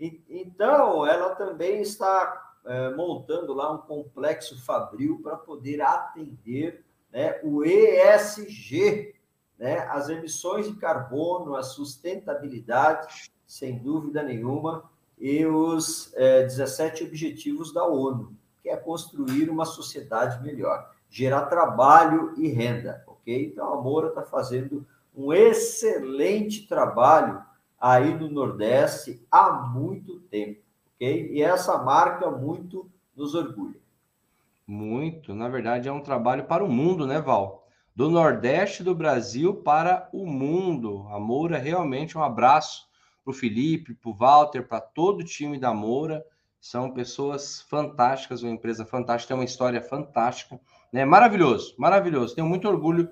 é. 0.00 0.14
então, 0.28 1.06
ela 1.06 1.36
também 1.36 1.80
está 1.80 2.52
é, 2.66 2.90
montando 2.90 3.54
lá 3.54 3.72
um 3.72 3.78
complexo 3.78 4.60
fabril 4.64 5.20
para 5.22 5.36
poder 5.36 5.80
atender 5.80 6.84
né, 7.12 7.38
o 7.44 7.64
ESG, 7.64 9.14
né, 9.56 9.78
as 9.90 10.08
emissões 10.08 10.66
de 10.66 10.74
carbono, 10.74 11.54
a 11.54 11.62
sustentabilidade, 11.62 13.30
sem 13.46 13.78
dúvida 13.78 14.22
nenhuma, 14.22 14.90
e 15.18 15.44
os 15.46 16.12
é, 16.14 16.42
17 16.42 17.04
objetivos 17.04 17.72
da 17.72 17.86
ONU, 17.86 18.36
que 18.62 18.68
é 18.68 18.76
construir 18.76 19.48
uma 19.48 19.64
sociedade 19.64 20.42
melhor 20.42 20.94
gerar 21.14 21.42
trabalho 21.42 22.34
e 22.36 22.48
renda, 22.48 23.04
ok? 23.06 23.46
Então 23.46 23.72
a 23.72 23.80
Moura 23.80 24.08
está 24.08 24.22
fazendo 24.22 24.84
um 25.16 25.32
excelente 25.32 26.66
trabalho 26.66 27.40
aí 27.80 28.12
no 28.12 28.28
Nordeste 28.28 29.24
há 29.30 29.52
muito 29.52 30.18
tempo, 30.22 30.60
ok? 30.96 31.30
E 31.30 31.40
essa 31.40 31.78
marca 31.78 32.28
muito 32.32 32.90
nos 33.16 33.32
orgulha. 33.36 33.78
Muito, 34.66 35.36
na 35.36 35.48
verdade 35.48 35.88
é 35.88 35.92
um 35.92 36.00
trabalho 36.00 36.46
para 36.46 36.64
o 36.64 36.68
mundo, 36.68 37.06
né, 37.06 37.20
Val? 37.20 37.64
Do 37.94 38.10
Nordeste 38.10 38.82
do 38.82 38.92
Brasil 38.92 39.54
para 39.54 40.08
o 40.12 40.26
mundo. 40.26 41.06
A 41.12 41.20
Moura 41.20 41.58
realmente 41.58 42.18
um 42.18 42.24
abraço 42.24 42.88
para 43.24 43.30
o 43.30 43.34
Felipe, 43.34 43.94
para 43.94 44.10
o 44.10 44.14
Walter, 44.14 44.68
para 44.68 44.80
todo 44.80 45.20
o 45.20 45.24
time 45.24 45.58
da 45.58 45.72
Moura. 45.72 46.24
São 46.60 46.90
pessoas 46.90 47.62
fantásticas, 47.62 48.42
uma 48.42 48.52
empresa 48.52 48.84
fantástica, 48.84 49.28
tem 49.28 49.36
uma 49.36 49.44
história 49.44 49.80
fantástica. 49.80 50.60
Né? 50.92 51.04
Maravilhoso, 51.04 51.74
maravilhoso. 51.78 52.34
Tenho 52.34 52.46
muito 52.46 52.68
orgulho 52.68 53.10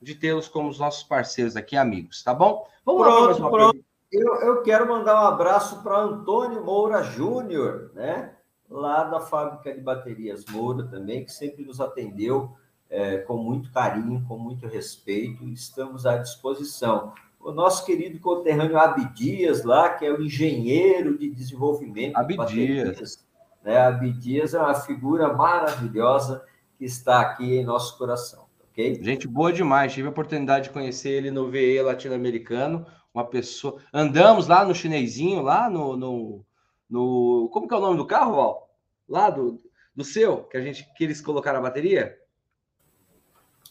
de 0.00 0.14
tê-los 0.14 0.48
como 0.48 0.68
os 0.68 0.78
nossos 0.78 1.02
parceiros 1.02 1.56
aqui, 1.56 1.76
amigos, 1.76 2.22
tá 2.22 2.34
bom? 2.34 2.66
Vamos 2.84 3.02
pronto, 3.02 3.42
lá. 3.42 3.50
Pronto. 3.50 3.84
Eu, 4.12 4.34
eu 4.42 4.62
quero 4.62 4.86
mandar 4.86 5.20
um 5.20 5.26
abraço 5.26 5.82
para 5.82 5.98
Antônio 5.98 6.64
Moura 6.64 7.02
Júnior, 7.02 7.90
né? 7.94 8.32
Lá 8.70 9.04
da 9.04 9.20
fábrica 9.20 9.74
de 9.74 9.80
baterias 9.80 10.44
Moura 10.46 10.84
também, 10.84 11.24
que 11.24 11.32
sempre 11.32 11.64
nos 11.64 11.80
atendeu 11.80 12.56
é, 12.88 13.18
com 13.18 13.36
muito 13.36 13.72
carinho, 13.72 14.24
com 14.28 14.38
muito 14.38 14.66
respeito. 14.66 15.48
Estamos 15.48 16.06
à 16.06 16.16
disposição. 16.16 17.12
O 17.44 17.52
nosso 17.52 17.84
querido 17.84 18.18
conterrâneo 18.20 18.78
Abdias 18.78 19.64
lá, 19.64 19.90
que 19.90 20.06
é 20.06 20.10
o 20.10 20.22
engenheiro 20.22 21.18
de 21.18 21.28
desenvolvimento 21.28 22.16
Abdias. 22.16 22.48
de 22.50 22.74
baterias. 22.82 23.26
Né? 23.62 23.76
Abdias 23.76 24.54
é 24.54 24.58
uma 24.58 24.74
figura 24.74 25.30
maravilhosa 25.30 26.42
que 26.78 26.86
está 26.86 27.20
aqui 27.20 27.58
em 27.58 27.62
nosso 27.62 27.98
coração, 27.98 28.46
ok? 28.70 28.98
Gente 29.02 29.28
boa 29.28 29.52
demais. 29.52 29.92
Tive 29.92 30.08
a 30.08 30.10
oportunidade 30.10 30.64
de 30.64 30.70
conhecer 30.70 31.10
ele 31.10 31.30
no 31.30 31.50
VE 31.50 31.82
latino-americano. 31.82 32.86
Uma 33.12 33.26
pessoa. 33.26 33.78
Andamos 33.92 34.48
lá 34.48 34.64
no 34.64 34.74
chinesinho, 34.74 35.42
lá 35.42 35.68
no, 35.68 35.98
no, 35.98 36.46
no. 36.88 37.50
Como 37.52 37.68
que 37.68 37.74
é 37.74 37.76
o 37.76 37.80
nome 37.80 37.98
do 37.98 38.06
carro, 38.06 38.36
Val? 38.36 38.74
Lá 39.06 39.28
do, 39.28 39.60
do 39.94 40.02
seu, 40.02 40.44
que 40.44 40.56
a 40.56 40.62
gente 40.62 40.90
que 40.96 41.04
eles 41.04 41.20
colocaram 41.20 41.58
a 41.58 41.62
bateria? 41.62 42.16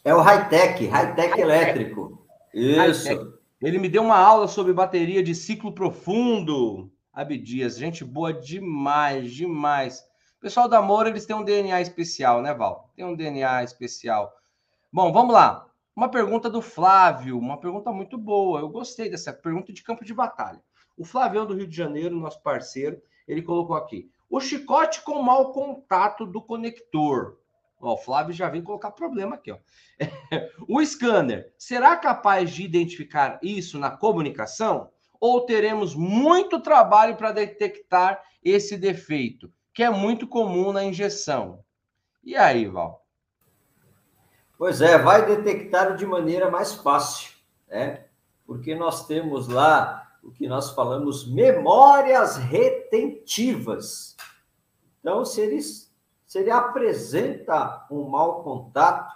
É 0.05 0.13
o 0.13 0.21
high-tech, 0.21 0.85
high-tech 0.85 1.31
high 1.31 1.41
elétrico. 1.41 2.23
Isso. 2.53 3.07
High 3.07 3.32
ele 3.65 3.79
me 3.79 3.89
deu 3.89 4.03
uma 4.03 4.17
aula 4.17 4.47
sobre 4.47 4.73
bateria 4.73 5.23
de 5.23 5.33
ciclo 5.33 5.71
profundo. 5.71 6.91
Abdias, 7.11 7.77
gente 7.77 8.03
boa 8.03 8.33
demais, 8.33 9.31
demais 9.31 10.03
pessoal 10.43 10.67
da 10.67 10.81
Moura, 10.81 11.07
eles 11.07 11.25
têm 11.25 11.33
um 11.33 11.43
DNA 11.43 11.79
especial, 11.79 12.41
né, 12.41 12.53
Val? 12.53 12.91
Tem 12.97 13.05
um 13.05 13.15
DNA 13.15 13.63
especial. 13.63 14.29
Bom, 14.91 15.09
vamos 15.13 15.33
lá. 15.33 15.69
Uma 15.95 16.09
pergunta 16.09 16.49
do 16.49 16.61
Flávio, 16.61 17.39
uma 17.39 17.57
pergunta 17.57 17.93
muito 17.93 18.17
boa. 18.17 18.59
Eu 18.59 18.67
gostei 18.67 19.09
dessa 19.09 19.31
pergunta 19.31 19.71
de 19.71 19.81
campo 19.81 20.03
de 20.03 20.13
batalha. 20.13 20.61
O 20.97 21.05
Flavião 21.05 21.45
do 21.45 21.53
Rio 21.53 21.65
de 21.65 21.73
Janeiro, 21.73 22.19
nosso 22.19 22.43
parceiro, 22.43 23.01
ele 23.25 23.41
colocou 23.41 23.73
aqui: 23.73 24.11
o 24.29 24.41
chicote 24.41 25.01
com 25.01 25.21
mau 25.21 25.53
contato 25.53 26.25
do 26.25 26.41
conector. 26.41 27.37
Ó, 27.83 27.93
o 27.93 27.97
Flávio 27.97 28.33
já 28.33 28.49
vem 28.49 28.63
colocar 28.63 28.91
problema 28.91 29.35
aqui, 29.35 29.51
ó. 29.51 29.57
o 30.67 30.83
scanner 30.85 31.53
será 31.57 31.95
capaz 31.97 32.51
de 32.51 32.63
identificar 32.63 33.39
isso 33.41 33.77
na 33.77 33.91
comunicação? 33.91 34.89
Ou 35.19 35.45
teremos 35.45 35.95
muito 35.95 36.59
trabalho 36.61 37.15
para 37.15 37.31
detectar 37.31 38.21
esse 38.43 38.77
defeito? 38.77 39.51
que 39.73 39.83
é 39.83 39.89
muito 39.89 40.27
comum 40.27 40.71
na 40.71 40.83
injeção. 40.83 41.63
E 42.23 42.37
aí, 42.37 42.67
Val? 42.67 43.03
Pois 44.57 44.81
é, 44.81 44.97
vai 44.97 45.25
detectar 45.25 45.95
de 45.97 46.05
maneira 46.05 46.49
mais 46.49 46.73
fácil, 46.73 47.31
né? 47.67 48.05
Porque 48.45 48.75
nós 48.75 49.07
temos 49.07 49.47
lá 49.47 50.07
o 50.21 50.31
que 50.31 50.47
nós 50.47 50.69
falamos 50.69 51.27
memórias 51.29 52.37
retentivas. 52.37 54.15
Então, 54.99 55.25
se 55.25 55.41
ele, 55.41 55.59
se 56.33 56.39
ele 56.39 56.49
apresenta 56.49 57.85
um 57.91 58.09
mau 58.09 58.41
contato, 58.41 59.13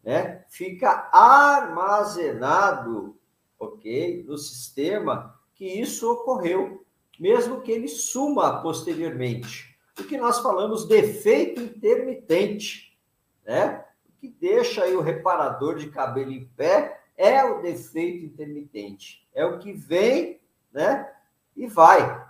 né, 0.00 0.44
fica 0.48 1.10
armazenado, 1.12 3.18
ok, 3.58 4.24
no 4.28 4.38
sistema 4.38 5.36
que 5.56 5.64
isso 5.64 6.08
ocorreu, 6.08 6.86
mesmo 7.18 7.62
que 7.62 7.72
ele 7.72 7.88
suma 7.88 8.62
posteriormente 8.62 9.76
o 9.98 10.04
que 10.04 10.16
nós 10.16 10.38
falamos 10.38 10.86
defeito 10.86 11.60
intermitente, 11.60 12.96
né? 13.44 13.84
O 14.08 14.12
que 14.20 14.28
deixa 14.28 14.84
aí 14.84 14.94
o 14.94 15.00
reparador 15.00 15.74
de 15.74 15.90
cabelo 15.90 16.30
em 16.30 16.44
pé 16.44 17.02
é 17.16 17.42
o 17.42 17.60
defeito 17.60 18.24
intermitente. 18.24 19.28
É 19.34 19.44
o 19.44 19.58
que 19.58 19.72
vem, 19.72 20.40
né? 20.72 21.12
E 21.56 21.66
vai. 21.66 22.24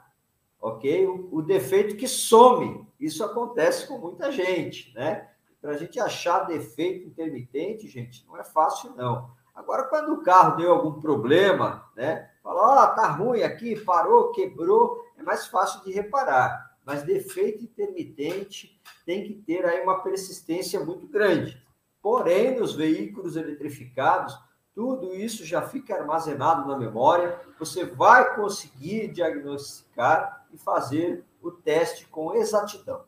Ok? 0.59 1.07
O, 1.07 1.29
o 1.33 1.43
defeito 1.43 1.97
que 1.97 2.09
some. 2.09 2.91
Isso 3.05 3.25
acontece 3.25 3.87
com 3.87 3.99
muita 3.99 4.31
gente, 4.31 4.95
né? 4.95 5.29
Para 5.61 5.73
a 5.73 5.77
gente 5.77 6.01
achar 6.01 6.47
defeito 6.47 7.07
intermitente, 7.07 7.89
gente, 7.89 8.27
não 8.27 8.39
é 8.39 8.45
fácil, 8.45 8.95
não. 8.97 9.31
Agora, 9.55 9.85
quando 9.85 10.15
o 10.15 10.23
carro 10.23 10.57
deu 10.57 10.73
algum 10.73 11.01
problema, 11.01 11.87
né? 11.95 12.31
Fala, 12.43 12.61
ó, 12.61 12.85
oh, 12.85 12.95
tá 12.97 13.09
ruim 13.09 13.43
aqui, 13.43 13.79
parou, 13.79 14.33
quebrou, 14.33 15.05
é 15.17 15.23
mais 15.23 15.47
fácil 15.47 15.85
de 15.85 15.93
reparar 15.93 16.73
mas 16.85 17.03
defeito 17.03 17.65
intermitente 17.65 18.81
tem 19.07 19.25
que 19.25 19.35
ter 19.35 19.65
aí 19.65 19.83
uma 19.83 20.03
persistência 20.03 20.85
muito 20.85 21.07
grande. 21.07 21.61
Porém, 22.01 22.59
nos 22.59 22.75
veículos 22.75 23.37
eletrificados, 23.37 24.37
tudo 24.75 25.15
isso 25.15 25.45
já 25.45 25.63
fica 25.63 25.95
armazenado 25.95 26.67
na 26.67 26.77
memória, 26.77 27.39
você 27.59 27.85
vai 27.85 28.35
conseguir 28.35 29.09
diagnosticar 29.09 30.47
e 30.53 30.59
fazer 30.59 31.25
o 31.43 31.51
teste 31.51 32.07
com 32.07 32.35
exatidão. 32.35 33.05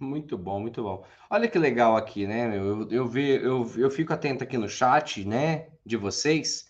Muito 0.00 0.36
bom, 0.36 0.58
muito 0.58 0.82
bom. 0.82 1.04
Olha 1.30 1.48
que 1.48 1.58
legal 1.58 1.96
aqui, 1.96 2.26
né? 2.26 2.58
Eu, 2.58 2.90
eu, 2.90 3.16
eu, 3.16 3.16
eu, 3.16 3.72
eu 3.76 3.90
fico 3.90 4.12
atento 4.12 4.42
aqui 4.42 4.58
no 4.58 4.68
chat, 4.68 5.24
né, 5.24 5.68
de 5.86 5.96
vocês. 5.96 6.68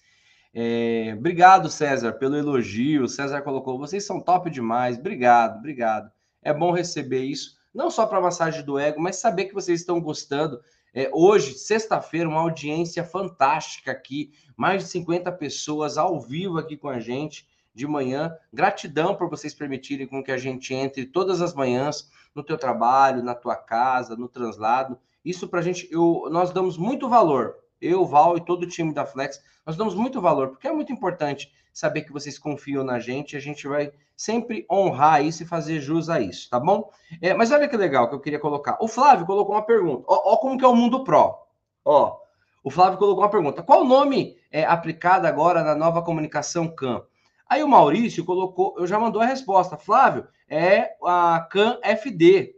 É, 0.55 1.15
obrigado, 1.17 1.71
César, 1.71 2.13
pelo 2.13 2.37
elogio. 2.37 3.09
César 3.09 3.41
colocou: 3.41 3.79
vocês 3.79 4.05
são 4.05 4.21
top 4.21 4.51
demais. 4.51 4.99
Obrigado, 4.99 5.59
obrigado. 5.59 6.11
É 6.43 6.53
bom 6.53 6.73
receber 6.73 7.25
isso, 7.25 7.57
não 7.73 7.91
só 7.91 8.05
para 8.05 8.21
massagem 8.21 8.65
do 8.65 8.79
ego, 8.79 9.01
mas 9.01 9.17
saber 9.17 9.47
que 9.47 9.55
vocês 9.55 9.81
estão 9.81 10.01
gostando. 10.01 10.61
É, 10.95 11.11
hoje, 11.15 11.55
sexta-feira, 11.55 12.29
uma 12.29 12.41
audiência 12.41 13.03
fantástica 13.03 13.91
aqui, 13.91 14.31
mais 14.55 14.83
de 14.83 14.91
50 14.91 15.33
pessoas 15.33 15.97
ao 15.97 16.21
vivo 16.21 16.59
aqui 16.59 16.77
com 16.77 16.89
a 16.89 17.01
gente 17.01 17.47
de 17.75 17.87
manhã. 17.87 18.37
Gratidão 18.53 19.15
por 19.15 19.29
vocês 19.29 19.55
permitirem 19.55 20.07
com 20.07 20.23
que 20.23 20.33
a 20.33 20.39
gente 20.39 20.75
entre 20.75 21.07
todas 21.07 21.41
as 21.41 21.55
manhãs 21.55 22.11
no 22.35 22.43
teu 22.43 22.59
trabalho, 22.59 23.23
na 23.23 23.35
tua 23.35 23.57
casa, 23.57 24.17
no 24.17 24.29
translado. 24.29 24.99
Isso 25.25 25.49
para 25.49 25.61
a 25.61 25.63
gente, 25.63 25.89
eu, 25.91 26.29
nós 26.31 26.51
damos 26.51 26.77
muito 26.77 27.09
valor 27.09 27.63
eu, 27.83 28.07
Val 28.07 28.37
e 28.37 28.41
todo 28.41 28.63
o 28.63 28.69
time 28.69 28.95
da 28.95 29.05
Flex, 29.05 29.43
nós 29.67 29.77
damos 29.77 29.95
muito 29.95 30.21
valor, 30.21 30.51
porque 30.51 30.69
é 30.69 30.73
muito 30.73 30.93
importante 30.93 31.53
saber 31.73 32.03
que 32.03 32.13
vocês 32.13 32.39
confiam 32.39 32.85
na 32.85 33.01
gente, 33.01 33.37
a 33.37 33.41
gente 33.41 33.67
vai 33.67 33.93
sempre 34.17 34.65
honrar 34.71 35.25
isso 35.25 35.43
e 35.43 35.47
fazer 35.47 35.81
jus 35.81 36.09
a 36.09 36.21
isso, 36.21 36.49
tá 36.49 36.61
bom? 36.61 36.91
É, 37.21 37.35
mas 37.35 37.51
olha 37.51 37.69
que 37.69 37.77
legal 37.77 38.09
que 38.09 38.15
eu 38.15 38.21
queria 38.21 38.39
colocar. 38.39 38.79
O 38.81 38.87
Flávio 38.87 39.27
colocou 39.27 39.55
uma 39.55 39.67
pergunta. 39.67 40.05
Ó, 40.07 40.35
ó 40.35 40.37
como 40.37 40.57
que 40.57 40.65
é 40.65 40.69
o 40.69 40.77
mundo 40.77 41.03
pro. 41.03 41.37
Ó, 41.85 42.19
o 42.63 42.71
Flávio 42.71 42.99
colocou 42.99 43.25
uma 43.25 43.31
pergunta. 43.31 43.63
Qual 43.63 43.81
o 43.81 43.89
nome 43.89 44.37
é 44.51 44.65
aplicado 44.65 45.27
agora 45.27 45.65
na 45.65 45.75
nova 45.75 46.03
comunicação 46.03 46.69
CAN? 46.69 47.03
Aí 47.53 47.63
o 47.63 47.69
Maurício 47.69 48.25
colocou, 48.25 48.75
eu 48.79 48.87
já 48.87 48.99
mandou 48.99 49.21
a 49.21 49.27
resposta. 49.27 49.77
Flávio, 49.77 50.27
é 50.49 50.97
a 51.05 51.47
CAN 51.51 51.79
FD. 51.83 52.57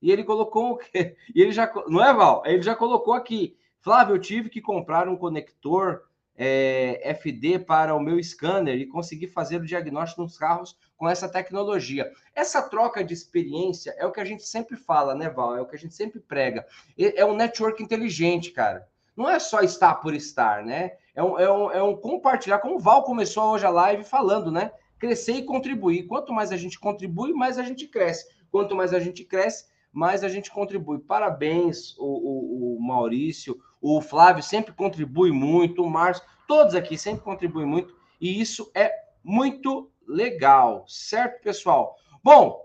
E 0.00 0.12
ele 0.12 0.22
colocou 0.22 0.74
o 0.74 0.76
quê? 0.76 1.16
E 1.34 1.42
ele 1.42 1.50
já, 1.50 1.68
não 1.88 2.04
é, 2.04 2.14
Val? 2.14 2.44
Ele 2.46 2.62
já 2.62 2.76
colocou 2.76 3.12
aqui. 3.12 3.56
Flávio, 3.80 4.14
eu 4.14 4.20
tive 4.20 4.48
que 4.48 4.60
comprar 4.60 5.08
um 5.08 5.16
conector 5.16 6.04
é, 6.36 7.12
FD 7.12 7.58
para 7.58 7.92
o 7.92 7.98
meu 7.98 8.22
scanner 8.22 8.76
e 8.76 8.86
consegui 8.86 9.26
fazer 9.26 9.60
o 9.60 9.66
diagnóstico 9.66 10.22
nos 10.22 10.38
carros 10.38 10.78
com 10.96 11.08
essa 11.08 11.28
tecnologia. 11.28 12.12
Essa 12.32 12.62
troca 12.62 13.02
de 13.02 13.12
experiência 13.12 13.96
é 13.98 14.06
o 14.06 14.12
que 14.12 14.20
a 14.20 14.24
gente 14.24 14.44
sempre 14.44 14.76
fala, 14.76 15.12
né, 15.12 15.28
Val? 15.28 15.56
É 15.56 15.60
o 15.60 15.66
que 15.66 15.74
a 15.74 15.78
gente 15.78 15.96
sempre 15.96 16.20
prega. 16.20 16.64
É 16.96 17.24
um 17.24 17.34
network 17.34 17.82
inteligente, 17.82 18.52
cara. 18.52 18.86
Não 19.16 19.28
é 19.28 19.40
só 19.40 19.62
estar 19.62 19.96
por 19.96 20.14
estar, 20.14 20.64
né? 20.64 20.92
É 21.16 21.22
um, 21.22 21.38
é 21.38 21.50
um, 21.50 21.70
é 21.70 21.82
um 21.82 21.96
compartilhar, 21.96 22.58
como 22.58 22.76
o 22.76 22.78
Val 22.78 23.02
começou 23.02 23.52
hoje 23.52 23.64
a 23.64 23.70
live 23.70 24.04
falando, 24.04 24.52
né? 24.52 24.70
Crescer 24.98 25.32
e 25.32 25.44
contribuir. 25.44 26.06
Quanto 26.06 26.30
mais 26.30 26.52
a 26.52 26.58
gente 26.58 26.78
contribui, 26.78 27.32
mais 27.32 27.58
a 27.58 27.62
gente 27.62 27.88
cresce. 27.88 28.28
Quanto 28.50 28.76
mais 28.76 28.92
a 28.92 29.00
gente 29.00 29.24
cresce, 29.24 29.64
mais 29.90 30.22
a 30.22 30.28
gente 30.28 30.50
contribui. 30.50 30.98
Parabéns, 30.98 31.96
o, 31.98 32.04
o, 32.04 32.76
o 32.76 32.82
Maurício, 32.82 33.58
o 33.80 34.00
Flávio 34.02 34.42
sempre 34.42 34.74
contribui 34.74 35.32
muito, 35.32 35.82
o 35.82 35.90
Márcio, 35.90 36.22
todos 36.46 36.74
aqui 36.74 36.98
sempre 36.98 37.22
contribuem 37.22 37.66
muito, 37.66 37.94
e 38.20 38.40
isso 38.40 38.70
é 38.74 38.92
muito 39.24 39.90
legal, 40.06 40.84
certo, 40.86 41.42
pessoal? 41.42 41.96
Bom, 42.22 42.62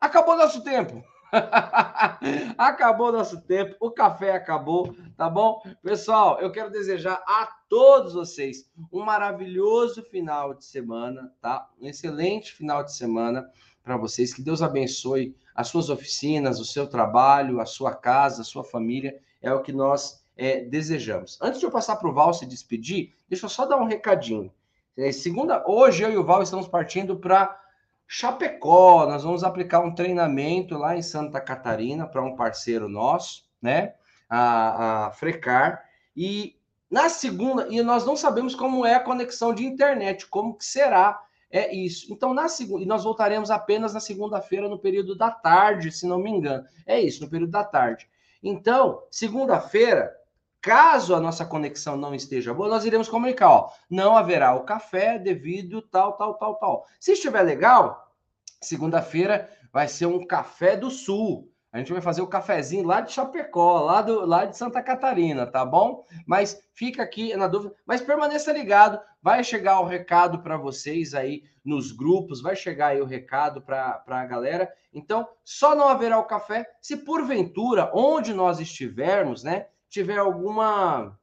acabou 0.00 0.36
nosso 0.36 0.62
tempo. 0.62 1.02
acabou 2.58 3.12
nosso 3.12 3.40
tempo, 3.42 3.76
o 3.80 3.90
café 3.90 4.32
acabou, 4.32 4.94
tá 5.16 5.28
bom? 5.28 5.62
Pessoal, 5.82 6.40
eu 6.40 6.50
quero 6.50 6.70
desejar 6.70 7.22
a 7.26 7.59
todos 7.70 8.14
vocês 8.14 8.68
um 8.92 9.04
maravilhoso 9.04 10.02
final 10.02 10.52
de 10.52 10.64
semana, 10.64 11.32
tá? 11.40 11.70
Um 11.80 11.86
excelente 11.86 12.52
final 12.52 12.82
de 12.82 12.92
semana 12.92 13.48
para 13.84 13.96
vocês. 13.96 14.34
Que 14.34 14.42
Deus 14.42 14.60
abençoe 14.60 15.36
as 15.54 15.68
suas 15.68 15.88
oficinas, 15.88 16.58
o 16.58 16.64
seu 16.64 16.88
trabalho, 16.88 17.60
a 17.60 17.64
sua 17.64 17.94
casa, 17.94 18.42
a 18.42 18.44
sua 18.44 18.64
família. 18.64 19.16
É 19.40 19.54
o 19.54 19.62
que 19.62 19.72
nós 19.72 20.26
é, 20.36 20.64
desejamos. 20.64 21.38
Antes 21.40 21.60
de 21.60 21.66
eu 21.66 21.70
passar 21.70 21.94
para 21.94 22.08
o 22.08 22.12
Val 22.12 22.34
se 22.34 22.44
despedir, 22.44 23.14
deixa 23.28 23.46
eu 23.46 23.50
só 23.50 23.64
dar 23.64 23.76
um 23.76 23.86
recadinho. 23.86 24.52
É, 24.98 25.12
segunda, 25.12 25.64
hoje 25.64 26.02
eu 26.02 26.12
e 26.12 26.16
o 26.16 26.24
Val 26.24 26.42
estamos 26.42 26.66
partindo 26.66 27.16
para 27.20 27.56
Chapecó. 28.04 29.06
Nós 29.06 29.22
vamos 29.22 29.44
aplicar 29.44 29.78
um 29.78 29.94
treinamento 29.94 30.76
lá 30.76 30.96
em 30.96 31.02
Santa 31.02 31.40
Catarina 31.40 32.04
para 32.04 32.20
um 32.20 32.34
parceiro 32.34 32.88
nosso, 32.88 33.44
né? 33.62 33.94
A, 34.28 35.06
a 35.06 35.10
Frecar. 35.12 35.84
E 36.16 36.59
na 36.90 37.08
segunda, 37.08 37.68
e 37.70 37.82
nós 37.82 38.04
não 38.04 38.16
sabemos 38.16 38.54
como 38.54 38.84
é 38.84 38.94
a 38.94 39.00
conexão 39.00 39.54
de 39.54 39.64
internet, 39.64 40.26
como 40.26 40.56
que 40.56 40.64
será 40.64 41.22
é 41.52 41.74
isso. 41.74 42.12
Então, 42.12 42.32
na 42.32 42.48
segunda, 42.48 42.84
e 42.84 42.86
nós 42.86 43.02
voltaremos 43.02 43.50
apenas 43.50 43.92
na 43.92 43.98
segunda-feira, 43.98 44.68
no 44.68 44.78
período 44.78 45.16
da 45.16 45.32
tarde, 45.32 45.90
se 45.90 46.06
não 46.06 46.18
me 46.18 46.30
engano. 46.30 46.64
É 46.86 47.00
isso, 47.00 47.24
no 47.24 47.30
período 47.30 47.50
da 47.50 47.64
tarde. 47.64 48.08
Então, 48.40 49.02
segunda-feira, 49.10 50.16
Caso 50.62 51.14
a 51.14 51.20
nossa 51.20 51.46
conexão 51.46 51.96
não 51.96 52.14
esteja 52.14 52.52
boa, 52.52 52.68
nós 52.68 52.84
iremos 52.84 53.08
comunicar, 53.08 53.48
ó, 53.48 53.72
não 53.88 54.14
haverá 54.14 54.54
o 54.54 54.64
café 54.64 55.18
devido 55.18 55.80
tal, 55.80 56.12
tal, 56.18 56.34
tal, 56.34 56.56
tal. 56.56 56.86
Se 56.98 57.12
estiver 57.12 57.40
legal, 57.40 58.12
segunda-feira 58.60 59.50
vai 59.72 59.88
ser 59.88 60.04
um 60.04 60.26
café 60.26 60.76
do 60.76 60.90
sul. 60.90 61.50
A 61.72 61.78
gente 61.78 61.92
vai 61.92 62.02
fazer 62.02 62.20
o 62.20 62.26
cafezinho 62.26 62.84
lá 62.84 63.00
de 63.00 63.12
Chapecó, 63.12 63.80
lá, 63.80 64.02
do, 64.02 64.26
lá 64.26 64.44
de 64.44 64.56
Santa 64.56 64.82
Catarina, 64.82 65.46
tá 65.46 65.64
bom? 65.64 66.04
Mas 66.26 66.60
fica 66.74 67.02
aqui 67.02 67.36
na 67.36 67.46
dúvida, 67.46 67.74
mas 67.86 68.00
permaneça 68.00 68.52
ligado, 68.52 69.00
vai 69.22 69.44
chegar 69.44 69.80
o 69.80 69.86
recado 69.86 70.42
para 70.42 70.56
vocês 70.56 71.14
aí 71.14 71.44
nos 71.64 71.92
grupos, 71.92 72.42
vai 72.42 72.56
chegar 72.56 72.88
aí 72.88 73.00
o 73.00 73.06
recado 73.06 73.62
para 73.62 74.02
a 74.06 74.26
galera. 74.26 74.68
Então, 74.92 75.28
só 75.44 75.74
não 75.76 75.88
haverá 75.88 76.18
o 76.18 76.26
café 76.26 76.66
se 76.80 76.96
porventura, 76.96 77.90
onde 77.94 78.34
nós 78.34 78.58
estivermos, 78.58 79.44
né? 79.44 79.66
tiver 79.90 80.18
alguma 80.18 81.18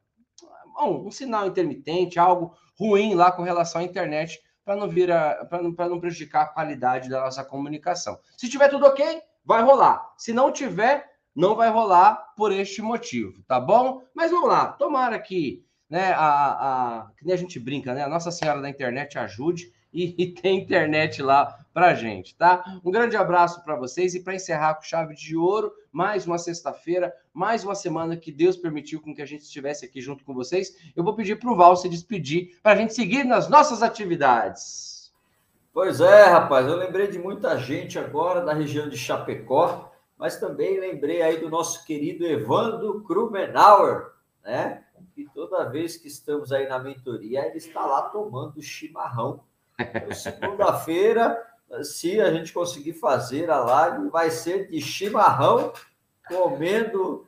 bom, 0.76 1.08
um 1.08 1.12
sinal 1.12 1.48
intermitente, 1.48 2.20
algo 2.20 2.54
ruim 2.78 3.16
lá 3.16 3.32
com 3.32 3.42
relação 3.42 3.82
à 3.82 3.84
internet, 3.84 4.40
para 4.64 4.76
não 4.76 4.90
para 4.90 5.62
não, 5.64 5.72
não 5.72 6.00
prejudicar 6.00 6.44
a 6.44 6.48
qualidade 6.48 7.10
da 7.10 7.22
nossa 7.22 7.44
comunicação. 7.44 8.20
Se 8.36 8.50
tiver 8.50 8.68
tudo 8.68 8.86
ok, 8.86 9.22
vai 9.48 9.64
rolar. 9.64 10.14
Se 10.18 10.34
não 10.34 10.52
tiver, 10.52 11.10
não 11.34 11.56
vai 11.56 11.70
rolar 11.70 12.34
por 12.36 12.52
este 12.52 12.82
motivo, 12.82 13.42
tá 13.48 13.60
bom? 13.62 14.04
Mas 14.14 14.30
vamos 14.30 14.50
lá, 14.50 14.74
tomara 14.74 15.18
que, 15.18 15.66
né, 15.90 16.12
a, 16.12 17.06
a 17.06 17.12
que 17.18 17.26
nem 17.26 17.34
a 17.34 17.38
gente 17.38 17.58
brinca, 17.58 17.94
né, 17.94 18.04
a 18.04 18.10
Nossa 18.10 18.30
Senhora 18.30 18.62
da 18.62 18.70
Internet 18.70 19.18
ajude 19.18 19.72
e, 19.94 20.14
e 20.22 20.34
tem 20.34 20.60
internet 20.60 21.22
lá 21.22 21.58
para 21.74 21.96
gente, 21.96 22.36
tá? 22.36 22.82
Um 22.84 22.92
grande 22.92 23.16
abraço 23.16 23.64
para 23.64 23.78
vocês 23.78 24.14
e 24.16 24.20
para 24.20 24.36
encerrar 24.36 24.76
com 24.76 24.82
chave 24.82 25.16
de 25.16 25.38
ouro, 25.38 25.72
mais 25.94 26.28
uma 26.28 26.38
sexta-feira, 26.38 27.14
mais 27.32 27.64
uma 27.64 27.76
semana 27.76 28.18
que 28.18 28.34
Deus 28.34 28.58
permitiu 28.58 29.00
com 29.00 29.16
que 29.16 29.22
a 29.22 29.26
gente 29.26 29.44
estivesse 29.44 29.86
aqui 29.86 30.02
junto 30.02 30.26
com 30.26 30.34
vocês. 30.34 30.76
Eu 30.94 31.06
vou 31.06 31.16
pedir 31.16 31.40
para 31.40 31.52
o 31.52 31.56
Val 31.56 31.78
se 31.78 31.88
despedir 31.88 32.60
para 32.62 32.74
a 32.74 32.76
gente 32.76 32.94
seguir 32.94 33.24
nas 33.24 33.48
nossas 33.48 33.82
atividades. 33.82 34.97
Pois 35.78 36.02
é, 36.02 36.24
rapaz, 36.24 36.66
eu 36.66 36.76
lembrei 36.76 37.06
de 37.06 37.20
muita 37.20 37.56
gente 37.56 38.00
agora 38.00 38.42
da 38.42 38.52
região 38.52 38.90
de 38.90 38.98
Chapecó, 38.98 39.94
mas 40.18 40.40
também 40.40 40.80
lembrei 40.80 41.22
aí 41.22 41.38
do 41.38 41.52
nosso 41.52 41.86
querido 41.86 42.26
Evandro 42.26 43.04
Krumenauer, 43.04 44.10
né? 44.44 44.84
E 45.16 45.26
toda 45.26 45.70
vez 45.70 45.96
que 45.96 46.08
estamos 46.08 46.52
aí 46.52 46.68
na 46.68 46.80
mentoria, 46.80 47.46
ele 47.46 47.58
está 47.58 47.86
lá 47.86 48.10
tomando 48.10 48.60
chimarrão 48.60 49.44
Segunda-feira, 50.16 51.40
se 51.84 52.20
a 52.20 52.34
gente 52.34 52.52
conseguir 52.52 52.94
fazer 52.94 53.48
a 53.52 53.60
live, 53.60 54.10
vai 54.10 54.32
ser 54.32 54.68
de 54.70 54.82
chimarrão, 54.82 55.72
comendo 56.28 57.27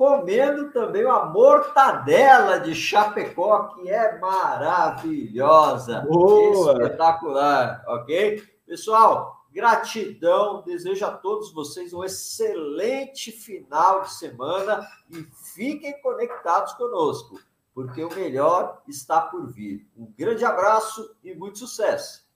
comendo 0.00 0.70
também 0.70 1.04
uma 1.04 1.26
mortadela 1.26 2.58
de 2.58 2.74
Chapecó, 2.74 3.74
que 3.74 3.90
é 3.90 4.18
maravilhosa, 4.18 6.00
Boa. 6.08 6.72
espetacular, 6.72 7.84
ok? 7.86 8.42
Pessoal, 8.66 9.44
gratidão, 9.52 10.62
desejo 10.62 11.04
a 11.04 11.10
todos 11.10 11.52
vocês 11.52 11.92
um 11.92 12.02
excelente 12.02 13.30
final 13.30 14.00
de 14.00 14.14
semana 14.14 14.88
e 15.10 15.22
fiquem 15.54 16.00
conectados 16.00 16.72
conosco 16.72 17.38
porque 17.74 18.02
o 18.02 18.14
melhor 18.14 18.80
está 18.88 19.20
por 19.20 19.52
vir. 19.52 19.86
Um 19.94 20.10
grande 20.16 20.46
abraço 20.46 21.14
e 21.22 21.34
muito 21.34 21.58
sucesso. 21.58 22.26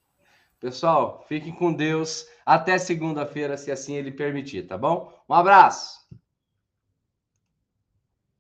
Pessoal, 0.61 1.25
fiquem 1.27 1.55
com 1.55 1.73
Deus. 1.73 2.27
Até 2.45 2.77
segunda-feira, 2.77 3.57
se 3.57 3.73
assim 3.73 3.95
ele 3.95 4.13
permitir, 4.13 4.67
tá 4.67 4.77
bom? 4.77 5.11
Um 5.27 5.33
abraço. 5.33 6.05